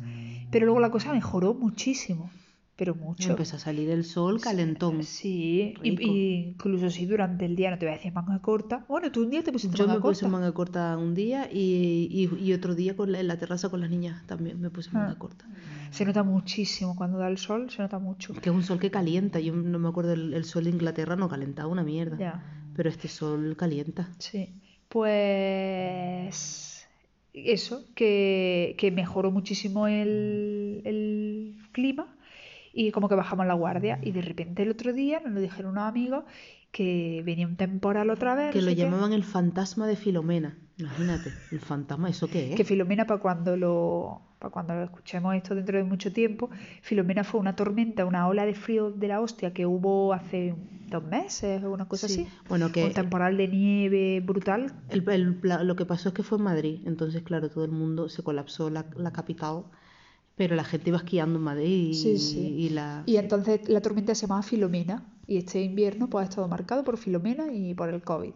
pero 0.50 0.66
luego 0.66 0.80
la 0.80 0.90
cosa 0.90 1.12
mejoró 1.12 1.54
muchísimo, 1.54 2.28
pero 2.76 2.94
mucho. 2.94 3.30
Empezó 3.30 3.56
a 3.56 3.58
salir 3.58 3.90
el 3.90 4.04
sol 4.04 4.40
calentón. 4.40 5.02
Sí, 5.04 5.74
y, 5.82 6.02
y 6.04 6.34
incluso 6.48 6.90
si 6.90 7.06
durante 7.06 7.44
el 7.44 7.54
día 7.54 7.70
no 7.70 7.78
te 7.78 7.86
voy 7.86 7.94
a 7.94 7.98
decir 7.98 8.12
manga 8.12 8.40
corta. 8.40 8.84
Bueno, 8.88 9.12
tú 9.12 9.22
un 9.22 9.30
día 9.30 9.42
te 9.44 9.52
pusiste 9.52 9.76
Yo 9.76 9.86
manga 9.86 9.98
me 9.98 10.02
puse 10.02 10.22
corta. 10.22 10.32
manga 10.36 10.52
corta 10.52 10.96
un 10.96 11.14
día 11.14 11.48
y, 11.52 12.08
y, 12.10 12.44
y 12.44 12.52
otro 12.54 12.74
día 12.74 12.96
con 12.96 13.12
la- 13.12 13.20
en 13.20 13.28
la 13.28 13.36
terraza 13.38 13.68
con 13.68 13.80
las 13.80 13.90
niñas 13.90 14.26
también 14.26 14.60
me 14.60 14.70
puse 14.70 14.90
manga 14.90 15.12
Ah. 15.12 15.18
corta. 15.18 15.44
Se 15.90 16.04
nota 16.06 16.22
muchísimo 16.22 16.96
cuando 16.96 17.18
da 17.18 17.28
el 17.28 17.36
sol, 17.38 17.68
se 17.70 17.82
nota 17.82 17.98
mucho. 17.98 18.32
Que 18.34 18.48
es 18.48 18.54
un 18.54 18.62
sol 18.62 18.78
que 18.80 18.90
calienta. 18.90 19.38
Yo 19.40 19.52
no 19.54 19.78
me 19.78 19.88
acuerdo, 19.88 20.14
el, 20.14 20.32
el 20.32 20.44
sol 20.44 20.64
de 20.64 20.70
Inglaterra 20.70 21.16
no 21.16 21.28
calentaba 21.28 21.68
una 21.68 21.82
mierda. 21.84 22.16
Ya. 22.18 22.42
Pero 22.74 22.88
este 22.88 23.08
sol 23.08 23.54
calienta. 23.56 24.08
Sí, 24.18 24.48
pues 24.88 26.88
eso, 27.34 27.84
que, 27.94 28.74
que 28.78 28.90
mejoró 28.90 29.30
muchísimo 29.30 29.86
el, 29.88 30.80
el 30.84 31.58
clima 31.72 32.14
y 32.72 32.90
como 32.90 33.08
que 33.08 33.14
bajamos 33.14 33.46
la 33.46 33.54
guardia 33.54 33.98
y 34.02 34.12
de 34.12 34.22
repente 34.22 34.62
el 34.62 34.70
otro 34.70 34.92
día 34.92 35.20
nos 35.20 35.32
lo 35.32 35.40
dijeron 35.40 35.72
unos 35.72 35.84
amigos 35.84 36.24
que 36.70 37.22
venía 37.26 37.46
un 37.46 37.56
temporal 37.56 38.08
otra 38.10 38.34
vez. 38.34 38.52
Que 38.52 38.60
no 38.60 38.64
lo 38.66 38.70
qué. 38.70 38.76
llamaban 38.76 39.12
el 39.12 39.24
fantasma 39.24 39.86
de 39.86 39.96
Filomena. 39.96 40.56
Imagínate, 40.78 41.30
el 41.50 41.60
fantasma, 41.60 42.08
¿eso 42.08 42.28
qué 42.30 42.50
es? 42.50 42.56
Que 42.56 42.64
Filomena, 42.64 43.06
para 43.06 43.20
cuando 43.20 43.56
lo 43.56 44.22
para 44.38 44.50
cuando 44.50 44.74
lo 44.74 44.82
escuchemos 44.84 45.34
esto 45.36 45.54
dentro 45.54 45.76
de 45.78 45.84
mucho 45.84 46.12
tiempo, 46.12 46.50
Filomena 46.80 47.22
fue 47.22 47.38
una 47.40 47.54
tormenta, 47.54 48.04
una 48.06 48.26
ola 48.26 48.44
de 48.46 48.54
frío 48.54 48.90
de 48.90 49.06
la 49.06 49.20
hostia 49.20 49.52
que 49.52 49.66
hubo 49.66 50.12
hace 50.14 50.54
dos 50.88 51.04
meses 51.04 51.62
o 51.62 51.70
una 51.70 51.86
cosa 51.86 52.08
Sí, 52.08 52.22
así. 52.22 52.28
Bueno, 52.48 52.72
que 52.72 52.84
Un 52.86 52.92
temporal 52.92 53.36
de 53.36 53.46
nieve 53.48 54.20
brutal. 54.20 54.72
el- 54.88 55.08
el- 55.08 55.40
lo 55.66 55.76
que 55.76 55.84
pasó 55.84 56.08
es 56.08 56.14
que 56.14 56.22
fue 56.24 56.38
en 56.38 56.44
Madrid. 56.44 56.80
Entonces, 56.86 57.22
claro, 57.22 57.50
todo 57.50 57.64
el 57.64 57.70
mundo 57.70 58.08
se 58.08 58.22
colapsó 58.24 58.68
la, 58.70 58.86
la 58.96 59.12
capital. 59.12 59.64
Pero 60.36 60.56
la 60.56 60.64
gente 60.64 60.88
iba 60.90 60.98
esquiando 60.98 61.38
en 61.38 61.44
Madrid 61.44 61.90
y, 61.90 61.94
Sí, 61.94 62.18
sí. 62.18 62.38
y 62.40 62.68
la... 62.70 63.02
Y 63.06 63.16
entonces 63.16 63.68
la 63.68 63.80
tormenta 63.80 64.14
se 64.14 64.22
llamaba 64.26 64.42
Filomena 64.42 65.04
y 65.26 65.36
este 65.36 65.62
invierno 65.62 66.08
pues 66.08 66.24
ha 66.26 66.28
estado 66.30 66.48
marcado 66.48 66.84
por 66.84 66.96
Filomena 66.96 67.52
y 67.52 67.74
por 67.74 67.88
el 67.90 68.02
COVID. 68.02 68.32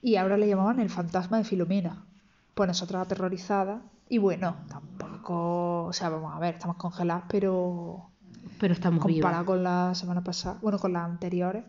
Y 0.00 0.16
ahora 0.16 0.36
le 0.38 0.48
llamaban 0.48 0.80
el 0.80 0.88
fantasma 0.90 1.38
de 1.38 1.44
Filomena. 1.44 2.04
Pues 2.54 2.66
nosotras 2.68 3.02
aterrorizadas. 3.02 3.82
Y 4.08 4.18
bueno, 4.18 4.56
tampoco, 4.68 5.84
o 5.84 5.92
sea, 5.92 6.08
vamos 6.08 6.34
a 6.34 6.38
ver, 6.38 6.54
estamos 6.54 6.76
congeladas, 6.76 7.24
pero 7.28 8.10
Pero 8.58 8.72
estamos 8.72 9.04
vivas. 9.04 9.20
comparado 9.20 9.44
con 9.44 9.62
la 9.62 9.94
semana 9.94 10.24
pasada, 10.24 10.58
bueno, 10.62 10.78
con 10.78 10.94
las 10.94 11.04
anteriores. 11.04 11.64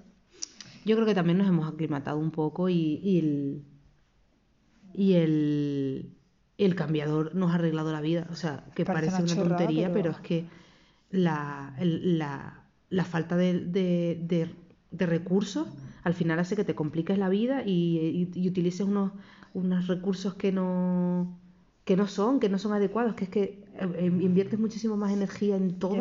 Yo 0.86 0.95
creo 0.95 1.05
que 1.05 1.13
también 1.13 1.38
nos 1.38 1.47
hemos 1.47 1.67
aclimatado 1.71 2.17
un 2.17 2.32
poco 2.32 2.69
y, 2.69 2.99
y 3.03 3.19
el, 3.19 3.63
y 4.93 5.13
el, 5.15 6.15
el 6.65 6.76
cambiador 6.76 7.34
nos 7.36 7.52
ha 7.52 7.56
arreglado 7.56 7.91
la 7.91 8.02
vida. 8.02 8.28
O 8.32 8.36
sea, 8.36 8.65
que 8.76 8.86
Parece 8.86 9.12
parece, 9.12 9.24
una 9.24 9.32
una 9.34 9.36
chorrada, 9.43 9.58
tontería, 9.58 9.88
pero- 9.93 10.04
pero... 10.04 10.12
es 10.12 10.19
que 10.19 10.45
la, 11.12 11.74
la, 11.80 12.63
la 12.89 13.04
falta 13.06 13.36
de, 13.36 13.60
de- 13.65 14.19
de- 14.28 14.50
de 14.91 15.06
recursos 15.06 15.67
al 16.04 16.13
final 16.13 16.39
hace 16.39 16.56
que 16.56 16.63
te 16.63 16.74
compliques 16.76 17.17
la 17.17 17.30
vida 17.30 17.63
y, 17.65 18.30
y- 18.34 18.39
y 18.39 18.48
utilices 18.48 18.82
unos, 18.88 19.12
unos 19.54 19.88
recursos 19.88 20.34
que 20.36 20.52
no, 20.52 21.38
que 21.86 21.95
no 21.95 22.08
son, 22.08 22.39
que 22.39 22.50
no 22.50 22.58
son 22.58 22.74
adecuados, 22.74 23.13
que 23.15 23.26
es 23.26 23.30
que 23.30 23.63
eh, 23.80 24.06
inviertes 24.22 24.60
muchísimo 24.60 24.98
más 24.98 25.12
energía 25.12 25.56
en 25.58 25.78
todo. 25.80 25.95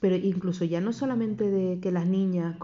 Pero 0.00 0.16
incluso 0.16 0.64
ya 0.64 0.80
no 0.80 0.92
solamente 0.92 1.48
de 1.48 1.78
que 1.80 1.92
las 1.92 2.06
niñas, 2.06 2.56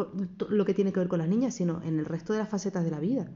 lo 0.49 0.65
que 0.65 0.75
tiene 0.75 0.93
que 0.93 0.99
ver 0.99 1.09
con 1.09 1.21
las 1.21 1.29
niñas, 1.29 1.55
sino 1.55 1.81
en 1.85 1.99
el 2.01 2.05
resto 2.05 2.33
de 2.33 2.41
las 2.41 2.49
facetas 2.49 2.85
de 2.85 2.91
la 2.91 2.99
vida. 2.99 3.29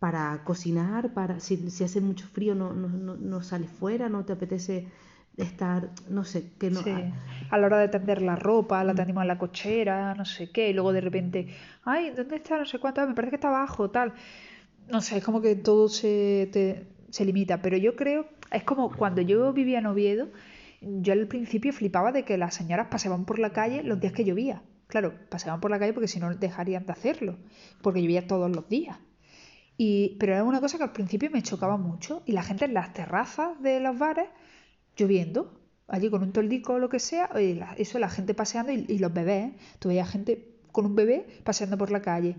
Para 0.00 0.42
cocinar, 0.44 1.12
para 1.12 1.38
si, 1.40 1.70
si 1.70 1.84
hace 1.84 2.00
mucho 2.00 2.26
frío 2.26 2.54
no, 2.54 2.72
no, 2.72 2.88
no, 2.88 3.16
no 3.16 3.42
sales 3.42 3.70
fuera, 3.70 4.08
no 4.08 4.24
te 4.24 4.32
apetece 4.32 4.86
estar, 5.36 5.90
no 6.08 6.24
sé, 6.24 6.52
que 6.58 6.70
no... 6.70 6.80
Sí. 6.82 6.90
ah, 6.90 7.12
A 7.50 7.58
la 7.58 7.66
hora 7.66 7.78
de 7.78 7.88
tender 7.88 8.22
la 8.22 8.34
ropa, 8.36 8.82
la 8.82 8.94
tenemos 8.94 9.22
en 9.22 9.28
la 9.28 9.38
cochera, 9.38 10.14
no 10.14 10.24
sé 10.24 10.50
qué, 10.50 10.70
y 10.70 10.72
luego 10.72 10.92
de 10.92 11.00
repente, 11.02 11.48
ay, 11.84 12.10
¿dónde 12.16 12.36
está? 12.36 12.58
No 12.58 12.64
sé 12.64 12.78
cuánto, 12.78 13.06
me 13.06 13.14
parece 13.14 13.30
que 13.30 13.36
está 13.36 13.48
abajo, 13.48 13.90
tal. 13.90 14.14
No 14.88 15.00
sé, 15.02 15.18
es 15.18 15.24
como 15.24 15.40
que 15.42 15.54
todo 15.54 15.88
se, 15.88 16.48
te- 16.52 16.86
se 17.10 17.24
limita, 17.26 17.60
pero 17.62 17.76
yo 17.76 17.94
creo, 17.94 18.26
es 18.50 18.64
como 18.64 18.90
cuando 18.96 19.20
yo 19.22 19.52
vivía 19.52 19.78
en 19.80 19.86
Oviedo, 19.86 20.28
yo 20.80 21.12
al 21.12 21.26
principio 21.26 21.72
flipaba 21.74 22.10
de 22.12 22.24
que 22.24 22.38
las 22.38 22.54
señoras 22.54 22.88
paseaban 22.90 23.24
por 23.26 23.38
la 23.38 23.50
calle 23.52 23.82
los 23.82 24.00
días 24.00 24.12
que 24.14 24.24
llovía. 24.24 24.62
Claro, 24.88 25.12
paseaban 25.28 25.60
por 25.60 25.70
la 25.70 25.78
calle 25.78 25.92
porque 25.92 26.08
si 26.08 26.20
no 26.20 26.34
dejarían 26.34 26.86
de 26.86 26.92
hacerlo, 26.92 27.36
porque 27.82 28.00
llovía 28.02 28.26
todos 28.26 28.50
los 28.50 28.68
días. 28.68 28.96
Y, 29.82 30.18
pero 30.20 30.34
era 30.34 30.44
una 30.44 30.60
cosa 30.60 30.76
que 30.76 30.84
al 30.84 30.92
principio 30.92 31.30
me 31.30 31.42
chocaba 31.42 31.78
mucho. 31.78 32.22
Y 32.26 32.32
la 32.32 32.42
gente 32.42 32.66
en 32.66 32.74
las 32.74 32.92
terrazas 32.92 33.58
de 33.62 33.80
los 33.80 33.98
bares, 33.98 34.28
lloviendo, 34.94 35.58
allí 35.88 36.10
con 36.10 36.22
un 36.22 36.32
toldico 36.32 36.74
o 36.74 36.78
lo 36.78 36.90
que 36.90 36.98
sea, 36.98 37.30
y 37.40 37.58
eso, 37.78 37.98
la 37.98 38.10
gente 38.10 38.34
paseando 38.34 38.72
y, 38.72 38.98
los 38.98 39.10
bebés. 39.10 39.54
Tú 39.78 39.88
veías 39.88 40.10
gente 40.10 40.58
con 40.70 40.84
un 40.84 40.94
bebé 40.94 41.26
paseando 41.44 41.78
por 41.78 41.90
la 41.90 42.02
calle. 42.02 42.36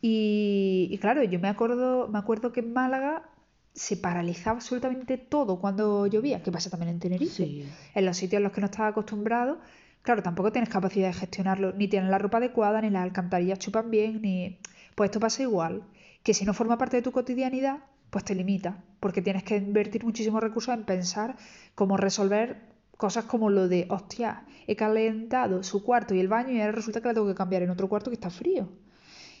Y, 0.00 0.96
claro, 1.00 1.24
yo 1.24 1.40
me 1.40 1.48
acuerdo, 1.48 2.06
me 2.06 2.20
acuerdo 2.20 2.52
que 2.52 2.60
en 2.60 2.72
Málaga 2.72 3.28
se 3.74 3.96
paralizaba 3.96 4.58
absolutamente 4.58 5.18
todo 5.18 5.58
cuando 5.58 6.06
llovía, 6.06 6.40
que 6.40 6.52
pasa 6.52 6.70
también 6.70 6.90
en 6.90 7.00
Tenerife. 7.00 7.64
En 7.96 8.06
los 8.06 8.16
sitios 8.16 8.38
en 8.38 8.44
los 8.44 8.52
que 8.52 8.60
no 8.60 8.66
estaba 8.66 8.90
acostumbrado, 8.90 9.58
claro, 10.02 10.22
tampoco 10.22 10.52
tienes 10.52 10.70
capacidad 10.70 11.08
de 11.08 11.14
gestionarlo, 11.14 11.72
ni 11.72 11.88
tienes 11.88 12.10
la 12.10 12.18
ropa 12.18 12.38
adecuada, 12.38 12.80
ni 12.80 12.90
las 12.90 13.02
alcantarillas 13.02 13.58
chupan 13.58 13.90
bien, 13.90 14.22
ni... 14.22 14.60
Pues 14.94 15.08
esto 15.08 15.18
pasa 15.18 15.42
igual, 15.42 15.82
que 16.22 16.34
si 16.34 16.44
no 16.44 16.54
forma 16.54 16.78
parte 16.78 16.96
de 16.96 17.02
tu 17.02 17.12
cotidianidad, 17.12 17.78
pues 18.10 18.24
te 18.24 18.34
limita, 18.34 18.82
porque 18.98 19.22
tienes 19.22 19.44
que 19.44 19.56
invertir 19.56 20.04
muchísimos 20.04 20.42
recursos 20.42 20.74
en 20.74 20.84
pensar 20.84 21.36
cómo 21.74 21.96
resolver 21.96 22.70
cosas 22.96 23.24
como 23.24 23.48
lo 23.48 23.68
de, 23.68 23.86
hostia, 23.88 24.44
he 24.66 24.76
calentado 24.76 25.62
su 25.62 25.82
cuarto 25.82 26.14
y 26.14 26.20
el 26.20 26.28
baño 26.28 26.52
y 26.52 26.60
ahora 26.60 26.72
resulta 26.72 27.00
que 27.00 27.08
la 27.08 27.14
tengo 27.14 27.26
que 27.26 27.34
cambiar 27.34 27.62
en 27.62 27.70
otro 27.70 27.88
cuarto 27.88 28.10
que 28.10 28.14
está 28.14 28.28
frío. 28.30 28.68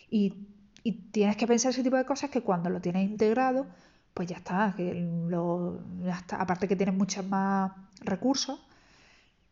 Y, 0.08 0.48
y 0.82 0.92
tienes 1.10 1.36
que 1.36 1.46
pensar 1.46 1.70
ese 1.70 1.82
tipo 1.82 1.96
de 1.96 2.06
cosas 2.06 2.30
que 2.30 2.40
cuando 2.40 2.70
lo 2.70 2.80
tienes 2.80 3.08
integrado, 3.08 3.66
pues 4.14 4.28
ya 4.28 4.36
está, 4.36 4.74
que 4.76 4.94
lo, 5.28 5.80
ya 6.02 6.16
está. 6.16 6.36
aparte 6.36 6.68
que 6.68 6.76
tienes 6.76 6.94
muchos 6.94 7.26
más 7.26 7.72
recursos, 8.00 8.60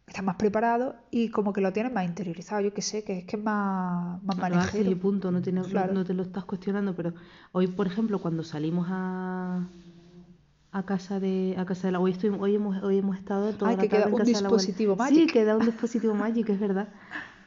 estás 0.09 0.25
más 0.25 0.37
preparado 0.37 0.97
y 1.11 1.29
como 1.29 1.53
que 1.53 1.61
lo 1.61 1.73
tienes 1.73 1.93
más 1.93 2.05
interiorizado, 2.05 2.61
yo 2.61 2.73
que 2.75 2.83
sé, 2.83 3.05
que 3.05 3.19
es 3.19 3.25
que 3.25 3.37
es 3.37 3.43
más, 3.43 4.23
más 4.25 4.37
manejero. 4.39 4.97
punto, 4.99 5.31
no, 5.31 5.41
tienes, 5.41 5.73
no 5.73 6.05
te 6.05 6.15
lo 6.15 6.23
estás 6.23 6.45
cuestionando, 6.45 6.95
pero 6.95 7.13
hoy, 7.53 7.67
por 7.69 7.87
ejemplo, 7.87 8.19
cuando 8.19 8.43
salimos 8.43 8.87
a, 8.91 9.67
a 10.73 10.83
casa 10.85 11.21
de 11.21 11.55
a 11.57 11.65
casa 11.65 11.89
de 11.89 11.93
la 11.93 12.01
hoy, 12.01 12.13
estoy, 12.13 12.31
hoy 12.31 12.55
hemos 12.55 12.83
hoy 12.83 12.99
hemos 12.99 13.17
estado 13.17 13.53
toda 13.53 13.71
Ay, 13.71 13.77
la 13.77 13.83
que 13.83 13.89
queda 13.89 14.07
un 14.07 14.25
dispositivo 14.25 14.97
mágico. 14.97 15.21
Sí, 15.21 15.27
queda 15.27 15.57
un 15.57 15.67
dispositivo 15.67 16.15
mágico, 16.15 16.53
es 16.53 16.61
verdad. 16.61 16.89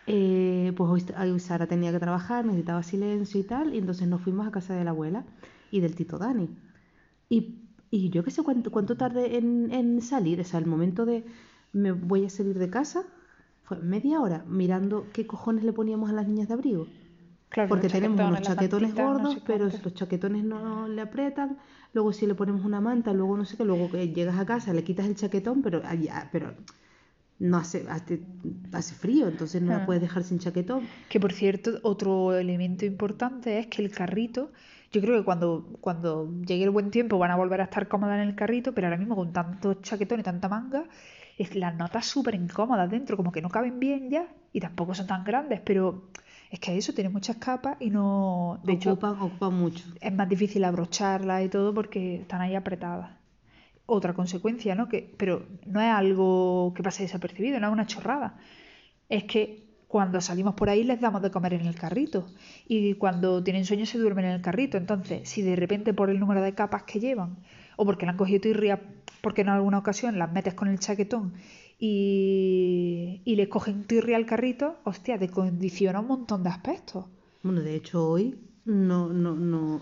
Eh, 0.07 0.73
pues 0.75 1.13
hoy 1.17 1.39
Sara 1.39 1.67
tenía 1.67 1.91
que 1.91 1.99
trabajar, 1.99 2.45
necesitaba 2.45 2.83
silencio 2.83 3.39
y 3.39 3.43
tal, 3.43 3.73
y 3.73 3.77
entonces 3.77 4.07
nos 4.07 4.21
fuimos 4.21 4.47
a 4.47 4.51
casa 4.51 4.73
de 4.73 4.83
la 4.83 4.91
abuela 4.91 5.23
y 5.71 5.79
del 5.79 5.95
tito 5.95 6.17
Dani. 6.17 6.49
Y, 7.29 7.55
y 7.91 8.09
yo 8.09 8.23
qué 8.23 8.31
sé 8.31 8.43
cuánto, 8.43 8.71
cuánto 8.71 8.97
tardé 8.97 9.37
en, 9.37 9.71
en 9.71 10.01
salir, 10.01 10.41
o 10.41 10.43
sea, 10.43 10.59
el 10.59 10.65
momento 10.65 11.05
de 11.05 11.23
me 11.73 11.91
voy 11.91 12.25
a 12.25 12.29
salir 12.29 12.57
de 12.57 12.69
casa, 12.69 13.03
fue 13.63 13.77
media 13.77 14.19
hora 14.21 14.43
mirando 14.47 15.07
qué 15.13 15.25
cojones 15.25 15.63
le 15.63 15.73
poníamos 15.73 16.09
a 16.09 16.13
las 16.13 16.27
niñas 16.27 16.47
de 16.47 16.53
abrigo. 16.53 16.87
Claro, 17.49 17.67
Porque 17.67 17.89
tenemos 17.89 18.19
unos 18.19 18.41
chaquetones 18.41 18.95
gordos, 18.95 19.37
pero 19.45 19.65
los 19.65 19.93
chaquetones 19.93 20.43
no 20.43 20.87
le 20.87 21.01
aprietan. 21.01 21.57
Luego 21.93 22.13
si 22.13 22.25
le 22.25 22.33
ponemos 22.33 22.63
una 22.63 22.79
manta, 22.79 23.11
luego 23.11 23.35
no 23.35 23.43
sé 23.43 23.57
qué, 23.57 23.65
luego 23.65 23.91
que 23.91 24.07
llegas 24.09 24.39
a 24.39 24.45
casa, 24.45 24.73
le 24.73 24.85
quitas 24.85 25.05
el 25.05 25.15
chaquetón, 25.15 25.61
pero, 25.61 25.81
pero 26.31 26.53
no 27.39 27.57
hace, 27.57 27.85
hace, 27.89 28.95
frío, 28.95 29.27
entonces 29.27 29.61
no 29.61 29.71
la 29.71 29.83
ah. 29.83 29.85
puedes 29.85 30.01
dejar 30.01 30.23
sin 30.23 30.39
chaquetón. 30.39 30.87
Que 31.09 31.19
por 31.19 31.33
cierto, 31.33 31.79
otro 31.83 32.35
elemento 32.35 32.85
importante 32.85 33.59
es 33.59 33.67
que 33.67 33.81
el 33.81 33.91
carrito, 33.91 34.51
yo 34.93 35.01
creo 35.01 35.17
que 35.17 35.25
cuando, 35.25 35.67
cuando 35.81 36.31
llegue 36.45 36.63
el 36.63 36.69
buen 36.69 36.91
tiempo 36.91 37.17
van 37.17 37.31
a 37.31 37.35
volver 37.35 37.59
a 37.59 37.65
estar 37.65 37.89
cómodas 37.89 38.21
en 38.21 38.29
el 38.29 38.35
carrito, 38.35 38.73
pero 38.73 38.87
ahora 38.87 38.97
mismo 38.97 39.15
con 39.15 39.33
tanto 39.33 39.73
chaquetón 39.73 40.21
y 40.21 40.23
tanta 40.23 40.47
manga, 40.47 40.85
es 41.37 41.55
las 41.55 41.75
notas 41.75 42.05
súper 42.05 42.35
incómodas 42.35 42.89
dentro, 42.89 43.17
como 43.17 43.31
que 43.31 43.41
no 43.41 43.49
caben 43.49 43.79
bien 43.79 44.09
ya 44.09 44.27
y 44.53 44.59
tampoco 44.59 44.93
son 44.93 45.07
tan 45.07 45.23
grandes, 45.23 45.61
pero 45.61 46.09
es 46.49 46.59
que 46.59 46.77
eso 46.77 46.93
tiene 46.93 47.09
muchas 47.09 47.37
capas 47.37 47.77
y 47.79 47.89
no... 47.89 48.59
De 48.63 48.73
ocupan, 48.73 49.13
hecho, 49.13 49.25
ocupan 49.25 49.53
mucho. 49.53 49.83
Es 50.01 50.13
más 50.13 50.27
difícil 50.27 50.63
abrocharlas 50.65 51.45
y 51.45 51.49
todo 51.49 51.73
porque 51.73 52.15
están 52.21 52.41
ahí 52.41 52.55
apretadas. 52.55 53.11
Otra 53.85 54.13
consecuencia, 54.13 54.75
¿no? 54.75 54.89
Que, 54.89 55.13
pero 55.17 55.45
no 55.65 55.81
es 55.81 55.91
algo 55.91 56.73
que 56.75 56.83
pase 56.83 57.03
desapercibido, 57.03 57.59
no 57.59 57.67
es 57.67 57.73
una 57.73 57.87
chorrada. 57.87 58.37
Es 59.07 59.23
que 59.23 59.71
cuando 59.87 60.21
salimos 60.21 60.55
por 60.55 60.69
ahí 60.69 60.83
les 60.83 61.01
damos 61.01 61.21
de 61.21 61.31
comer 61.31 61.53
en 61.53 61.65
el 61.65 61.75
carrito 61.75 62.25
y 62.65 62.93
cuando 62.93 63.43
tienen 63.43 63.65
sueño 63.65 63.85
se 63.85 63.97
duermen 63.97 64.25
en 64.25 64.31
el 64.31 64.41
carrito. 64.41 64.77
Entonces, 64.77 65.27
si 65.27 65.41
de 65.41 65.55
repente 65.55 65.93
por 65.93 66.09
el 66.09 66.19
número 66.19 66.41
de 66.41 66.53
capas 66.53 66.83
que 66.83 66.99
llevan 66.99 67.37
o 67.75 67.85
porque 67.85 68.05
le 68.05 68.11
han 68.11 68.17
cogido 68.17 68.41
tirria 68.41 68.81
porque 69.21 69.41
en 69.41 69.49
alguna 69.49 69.77
ocasión 69.77 70.17
las 70.17 70.31
metes 70.31 70.53
con 70.53 70.67
el 70.67 70.79
chaquetón 70.79 71.33
y, 71.79 73.21
y 73.25 73.35
les 73.35 73.47
cogen 73.47 73.83
tirria 73.85 74.17
al 74.17 74.25
carrito, 74.25 74.77
hostia, 74.83 75.17
te 75.17 75.29
condiciona 75.29 75.99
un 75.99 76.07
montón 76.07 76.43
de 76.43 76.49
aspectos. 76.49 77.05
Bueno, 77.43 77.61
de 77.61 77.75
hecho 77.75 78.07
hoy 78.07 78.39
no, 78.65 79.09
no, 79.09 79.35
no, 79.35 79.81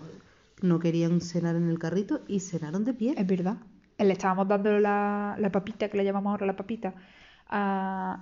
no 0.62 0.78
querían 0.78 1.20
cenar 1.20 1.56
en 1.56 1.68
el 1.68 1.78
carrito 1.78 2.22
y 2.26 2.40
cenaron 2.40 2.84
de 2.84 2.94
pie. 2.94 3.14
Es 3.16 3.26
verdad. 3.26 3.58
Le 3.98 4.12
estábamos 4.12 4.48
dando 4.48 4.78
la, 4.78 5.36
la 5.38 5.52
papita, 5.52 5.88
que 5.88 5.98
le 5.98 6.04
llamamos 6.04 6.30
ahora 6.30 6.46
la 6.46 6.56
papita, 6.56 6.94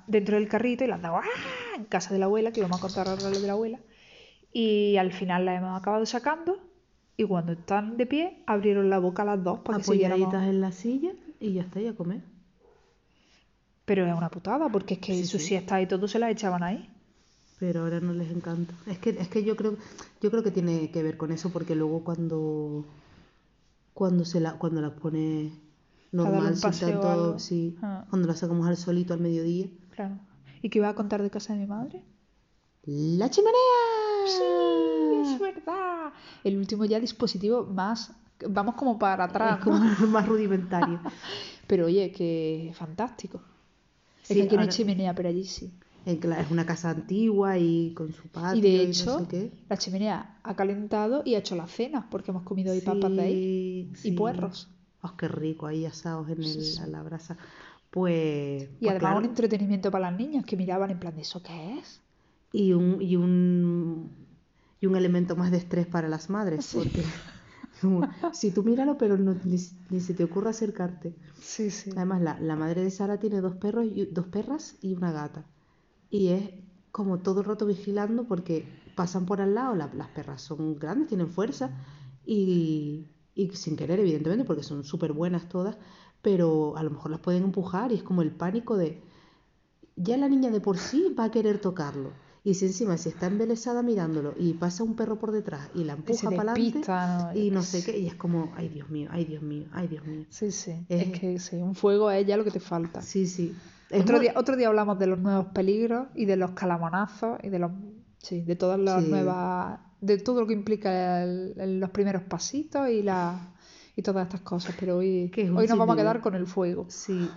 dentro 0.08 0.36
del 0.36 0.48
carrito 0.48 0.82
y 0.82 0.88
la 0.88 0.96
han 0.96 1.02
dado 1.02 1.18
¡ah! 1.18 1.76
en 1.76 1.84
casa 1.84 2.12
de 2.12 2.18
la 2.18 2.24
abuela, 2.24 2.50
que 2.50 2.60
vamos 2.60 2.78
a 2.78 2.80
contar 2.80 3.06
ahora 3.06 3.30
lo 3.30 3.40
de 3.40 3.46
la 3.46 3.52
abuela. 3.52 3.78
Y 4.52 4.96
al 4.96 5.12
final 5.12 5.44
la 5.44 5.54
hemos 5.54 5.78
acabado 5.78 6.04
sacando 6.04 6.67
y 7.18 7.24
cuando 7.24 7.52
están 7.52 7.96
de 7.96 8.06
pie 8.06 8.42
abrieron 8.46 8.88
la 8.88 9.00
boca 9.00 9.24
las 9.24 9.42
dos 9.42 9.58
para 9.58 9.78
que 9.78 9.84
siguiéramos... 9.84 10.32
en 10.32 10.60
la 10.60 10.70
silla 10.70 11.10
y 11.40 11.52
ya 11.52 11.62
está, 11.62 11.80
ya 11.80 11.90
a 11.90 11.94
comer. 11.94 12.22
Pero 13.84 14.06
es 14.06 14.16
una 14.16 14.30
putada, 14.30 14.68
porque 14.68 14.94
es 14.94 15.00
que 15.00 15.14
sí, 15.14 15.26
su 15.26 15.40
siesta 15.40 15.82
y 15.82 15.88
todo 15.88 16.06
se 16.06 16.20
la 16.20 16.30
echaban 16.30 16.62
ahí. 16.62 16.88
Pero 17.58 17.80
ahora 17.80 17.98
no 17.98 18.12
les 18.12 18.30
encanta. 18.30 18.72
Es 18.86 18.98
que, 18.98 19.10
es 19.10 19.26
que 19.26 19.42
yo 19.42 19.56
creo, 19.56 19.76
yo 20.22 20.30
creo 20.30 20.44
que 20.44 20.52
tiene 20.52 20.92
que 20.92 21.02
ver 21.02 21.16
con 21.16 21.32
eso, 21.32 21.50
porque 21.50 21.74
luego 21.74 22.04
cuando 22.04 22.84
cuando 23.94 24.24
se 24.24 24.38
la, 24.38 24.52
cuando 24.52 24.80
las 24.80 24.92
pone 24.92 25.50
normal, 26.12 26.54
todo, 27.00 27.40
sí, 27.40 27.76
ah. 27.82 28.06
cuando 28.10 28.28
las 28.28 28.38
sacamos 28.38 28.68
al 28.68 28.76
solito 28.76 29.12
al 29.12 29.18
mediodía. 29.18 29.66
Claro. 29.90 30.20
¿Y 30.62 30.70
qué 30.70 30.78
iba 30.78 30.88
a 30.88 30.94
contar 30.94 31.20
de 31.20 31.30
casa 31.30 31.54
de 31.54 31.58
mi 31.58 31.66
madre? 31.66 32.04
¡La 32.84 33.28
chimenea! 33.28 33.58
Sí, 34.24 34.97
es 35.34 35.40
verdad. 35.40 36.12
El 36.44 36.56
último 36.56 36.84
ya 36.84 37.00
dispositivo 37.00 37.64
más. 37.64 38.12
Vamos 38.48 38.74
como 38.74 38.98
para 38.98 39.24
atrás. 39.24 39.60
como 39.62 39.78
más 40.08 40.26
rudimentario. 40.26 41.00
pero 41.66 41.86
oye, 41.86 42.12
que 42.12 42.72
fantástico. 42.74 43.40
es 44.22 44.28
que 44.28 44.42
aquí 44.42 44.56
no 44.56 44.62
hay 44.62 44.68
chimenea, 44.68 45.14
pero 45.14 45.28
allí 45.28 45.44
sí. 45.44 45.72
Es 46.04 46.50
una 46.50 46.64
casa 46.64 46.90
antigua 46.90 47.58
y 47.58 47.92
con 47.92 48.12
su 48.12 48.28
patio. 48.28 48.58
Y 48.58 48.62
de 48.62 48.82
hecho, 48.82 49.26
la 49.68 49.76
chimenea 49.76 50.38
ha 50.42 50.56
calentado 50.56 51.22
y 51.24 51.34
ha 51.34 51.38
hecho 51.38 51.54
la 51.54 51.66
cena, 51.66 52.08
porque 52.08 52.30
hemos 52.30 52.44
comido 52.44 52.72
ahí 52.72 52.80
papas 52.80 53.14
de 53.14 53.20
ahí 53.20 53.92
y 54.04 54.12
puerros. 54.12 54.68
Oh, 55.02 55.16
qué 55.18 55.28
rico, 55.28 55.66
ahí 55.66 55.84
asados 55.84 56.30
en 56.30 56.42
el, 56.42 56.92
la 56.92 57.02
brasa. 57.02 57.36
Pues. 57.90 58.62
Y 58.80 58.86
pues 58.86 58.90
además 58.90 59.18
un 59.18 59.24
entretenimiento 59.26 59.90
para 59.90 60.10
las 60.10 60.18
niñas 60.18 60.46
que 60.46 60.56
miraban 60.56 60.90
en 60.90 60.98
plan 60.98 61.14
de 61.14 61.22
eso, 61.22 61.42
¿qué 61.42 61.78
es? 61.78 62.00
y 62.52 62.72
un, 62.72 63.00
y 63.00 63.16
un, 63.16 64.10
y 64.80 64.86
un 64.86 64.96
elemento 64.96 65.36
más 65.36 65.50
de 65.50 65.58
estrés 65.58 65.86
para 65.86 66.08
las 66.08 66.30
madres, 66.30 66.70
porque 66.74 67.02
si 68.32 68.50
tú 68.50 68.62
míralo, 68.62 68.98
pero 68.98 69.16
no, 69.16 69.36
ni, 69.44 69.58
se 69.58 70.14
te 70.14 70.24
ocurra 70.24 70.50
acercarte. 70.50 71.14
Sí, 71.40 71.70
sí. 71.70 71.90
Además, 71.96 72.22
la, 72.22 72.40
la, 72.40 72.56
madre 72.56 72.82
de 72.82 72.90
Sara 72.90 73.18
tiene 73.18 73.40
dos 73.40 73.56
perros 73.56 73.86
y, 73.86 74.06
dos 74.06 74.26
perras 74.26 74.76
y 74.80 74.94
una 74.94 75.12
gata. 75.12 75.44
Y 76.10 76.28
es 76.28 76.50
como 76.92 77.18
todo 77.18 77.40
el 77.40 77.46
rato 77.46 77.66
vigilando 77.66 78.24
porque 78.24 78.66
pasan 78.94 79.26
por 79.26 79.40
al 79.40 79.54
lado, 79.54 79.74
las 79.74 80.08
perras 80.08 80.42
son 80.42 80.76
grandes, 80.76 81.08
tienen 81.08 81.28
fuerza 81.28 81.70
y, 82.24 83.06
y 83.34 83.50
sin 83.50 83.76
querer, 83.76 84.00
evidentemente, 84.00 84.44
porque 84.44 84.62
son 84.62 84.84
súper 84.84 85.12
buenas 85.12 85.48
todas, 85.48 85.76
pero 86.22 86.76
a 86.76 86.82
lo 86.82 86.90
mejor 86.90 87.10
las 87.10 87.20
pueden 87.20 87.44
empujar 87.44 87.92
y 87.92 87.96
es 87.96 88.02
como 88.02 88.22
el 88.22 88.32
pánico 88.32 88.76
de, 88.76 89.02
ya 89.94 90.16
la 90.16 90.28
niña 90.28 90.50
de 90.50 90.60
por 90.60 90.78
sí 90.78 91.14
va 91.16 91.24
a 91.24 91.30
querer 91.30 91.60
tocarlo 91.60 92.10
y 92.48 92.54
si 92.54 92.64
encima 92.64 92.96
si 92.96 93.10
está 93.10 93.26
embelesada 93.26 93.82
mirándolo 93.82 94.32
y 94.38 94.54
pasa 94.54 94.82
un 94.82 94.96
perro 94.96 95.18
por 95.18 95.32
detrás 95.32 95.68
y 95.74 95.84
la 95.84 95.92
empuja 95.92 96.30
para 96.30 96.52
adelante 96.52 97.38
y 97.38 97.50
no 97.50 97.62
sé 97.62 97.84
qué, 97.84 97.98
y 97.98 98.06
es 98.06 98.14
como, 98.14 98.50
ay 98.56 98.70
Dios 98.70 98.88
mío, 98.88 99.10
ay 99.12 99.26
Dios 99.26 99.42
mío, 99.42 99.66
ay 99.70 99.86
Dios 99.86 100.06
mío. 100.06 100.24
Sí, 100.30 100.50
sí. 100.50 100.72
Es, 100.88 101.18
que 101.18 101.38
sí, 101.40 101.56
un 101.56 101.74
fuego 101.74 102.10
es 102.10 102.26
ya 102.26 102.38
lo 102.38 102.44
que 102.44 102.50
te 102.50 102.58
falta. 102.58 103.02
Sí, 103.02 103.26
sí. 103.26 103.54
otro, 103.92 104.18
día, 104.18 104.32
otro 104.34 104.56
día 104.56 104.68
hablamos 104.68 104.98
de 104.98 105.08
los 105.08 105.18
nuevos 105.18 105.48
peligros 105.48 106.08
y 106.14 106.24
de 106.24 106.36
los 106.36 106.52
calamonazos 106.52 107.38
y 107.42 107.50
de 107.50 107.58
los 107.58 107.70
sí, 108.16 108.40
de 108.40 108.56
todas 108.56 108.80
las 108.80 109.06
nuevas 109.06 109.80
de 110.00 110.16
todo 110.16 110.40
lo 110.40 110.46
que 110.46 110.54
implica 110.54 111.26
los 111.26 111.90
primeros 111.90 112.22
pasitos 112.22 112.88
y 112.88 113.02
la 113.02 113.52
y 113.94 114.00
todas 114.00 114.24
estas 114.26 114.40
cosas, 114.40 114.74
pero 114.80 114.96
hoy, 114.96 115.30
hoy 115.36 115.66
nos 115.66 115.76
vamos 115.76 115.94
a 115.94 115.96
quedar 115.98 116.22
con 116.22 116.34
el 116.34 116.46
fuego. 116.46 116.86
Sí. 116.88 117.28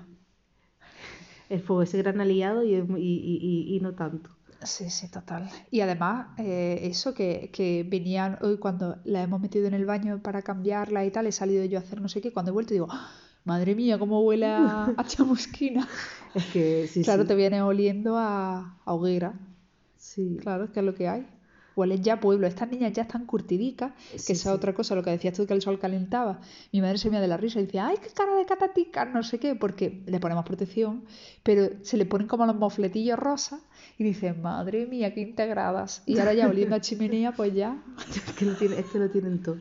El 1.50 1.60
fuego, 1.60 1.82
ese 1.82 1.98
gran 1.98 2.22
aliado 2.22 2.64
y, 2.64 2.76
y, 2.76 3.76
y 3.76 3.80
no 3.82 3.94
tanto. 3.94 4.30
Sí, 4.64 4.90
sí, 4.92 5.08
total. 5.10 5.50
Y 5.72 5.82
además, 5.82 6.28
eh, 6.38 6.80
eso 6.84 7.16
que, 7.16 7.50
que 7.52 7.84
venían 7.90 8.38
hoy 8.42 8.58
cuando 8.60 8.98
la 9.06 9.24
hemos 9.24 9.42
metido 9.42 9.66
en 9.68 9.74
el 9.74 9.86
baño 9.86 10.22
para 10.22 10.44
cambiarla 10.44 11.04
y 11.04 11.10
tal, 11.12 11.26
he 11.26 11.32
salido 11.32 11.66
yo 11.66 11.80
a 11.80 11.82
hacer 11.82 12.00
no 12.00 12.08
sé 12.10 12.22
qué, 12.22 12.32
cuando 12.32 12.52
he 12.52 12.54
vuelto 12.54 12.74
digo, 12.74 12.88
¡Ah! 12.90 13.10
Madre 13.44 13.74
mía, 13.74 13.98
cómo 13.98 14.22
huele 14.22 14.46
a, 14.46 14.94
a 14.96 15.04
chamusquina. 15.04 15.88
Es 16.36 16.46
que 16.46 16.88
sí, 16.88 17.04
claro, 17.04 17.24
sí. 17.24 17.28
te 17.28 17.36
viene 17.36 17.62
oliendo 17.64 18.18
a, 18.18 18.78
a 18.86 18.94
hoguera. 18.94 19.34
Sí. 19.98 20.38
Claro, 20.42 20.66
es 20.66 20.70
que 20.72 20.80
es 20.80 20.86
lo 20.86 20.94
que 20.96 21.08
hay. 21.08 21.28
Hueles 21.76 22.02
ya 22.02 22.20
pueblo. 22.20 22.48
Estas 22.48 22.70
niñas 22.70 22.94
ya 22.94 23.02
están 23.04 23.26
curtidicas, 23.26 23.94
que 24.12 24.20
Sí, 24.20 24.34
esa 24.36 24.52
sí. 24.52 24.56
otra 24.56 24.74
cosa, 24.74 24.94
lo 24.96 25.04
que 25.04 25.10
decías 25.10 25.34
tú 25.36 25.48
que 25.48 25.54
el 25.54 25.62
sol 25.62 25.80
calentaba. 25.80 26.40
Mi 26.72 26.82
madre 26.82 26.98
se 27.00 27.10
me 27.10 27.20
de 27.20 27.28
la 27.28 27.38
risa 27.38 27.60
y 27.60 27.66
decía, 27.66 27.88
¡ay, 27.88 27.98
qué 28.02 28.10
cara 28.10 28.36
de 28.36 28.46
catatica! 28.46 29.06
No 29.06 29.24
sé 29.24 29.40
qué, 29.40 29.56
porque 29.56 30.04
le 30.06 30.20
ponemos 30.20 30.46
protección, 30.46 31.06
pero 31.44 31.70
se 31.82 31.98
le 31.98 32.06
ponen 32.06 32.28
como 32.28 32.46
los 32.46 32.56
mofletillos 32.56 33.18
rosas 33.18 33.62
y 34.02 34.04
dicen, 34.04 34.42
madre 34.42 34.88
mía, 34.88 35.14
qué 35.14 35.22
integradas. 35.22 36.02
Y 36.08 36.18
ahora 36.18 36.34
ya 36.34 36.48
oliendo 36.48 36.76
a 36.76 36.82
chimenea, 36.82 37.34
pues 37.34 37.54
ya. 37.54 37.78
Es 38.10 38.34
que 38.34 38.46
lo, 38.46 38.56
tiene- 38.56 38.80
es 38.80 38.86
que 38.88 38.98
lo 38.98 39.10
tienen 39.12 39.44
todo. 39.44 39.58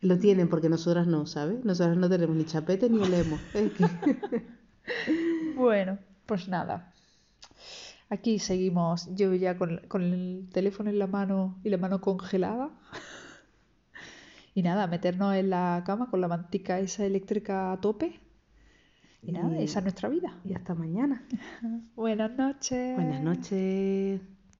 Lo 0.00 0.16
tienen 0.16 0.48
porque 0.48 0.68
nosotras 0.68 1.08
no, 1.08 1.26
¿sabes? 1.26 1.64
Nosotras 1.64 1.96
no 1.96 2.08
tenemos 2.08 2.36
ni 2.36 2.44
chapete 2.44 2.88
ni 2.88 2.98
olemos. 3.00 3.40
Es 3.52 3.72
que... 3.72 3.84
Bueno, 5.56 5.98
pues 6.26 6.46
nada. 6.48 6.92
Aquí 8.08 8.38
seguimos, 8.38 9.08
yo 9.14 9.34
ya 9.34 9.58
con, 9.58 9.78
con 9.88 10.02
el 10.02 10.48
teléfono 10.52 10.88
en 10.90 10.98
la 11.00 11.06
mano 11.08 11.58
y 11.64 11.70
la 11.70 11.78
mano 11.78 12.00
congelada. 12.00 12.70
Y 14.54 14.62
nada, 14.62 14.86
meternos 14.88 15.34
en 15.36 15.48
la 15.50 15.82
cama 15.86 16.10
con 16.10 16.20
la 16.20 16.26
mantica 16.28 16.80
esa 16.80 17.04
eléctrica 17.04 17.72
a 17.72 17.80
tope. 17.80 18.20
Y 19.22 19.32
nada, 19.32 19.60
Y- 19.60 19.64
esa 19.64 19.78
es 19.80 19.84
nuestra 19.84 20.08
vida. 20.08 20.34
Y 20.44 20.54
hasta 20.54 20.74
mañana. 20.74 21.22
Buenas 21.96 22.36
noches. 22.36 22.94
Buenas 22.96 23.22
noches. 23.22 24.20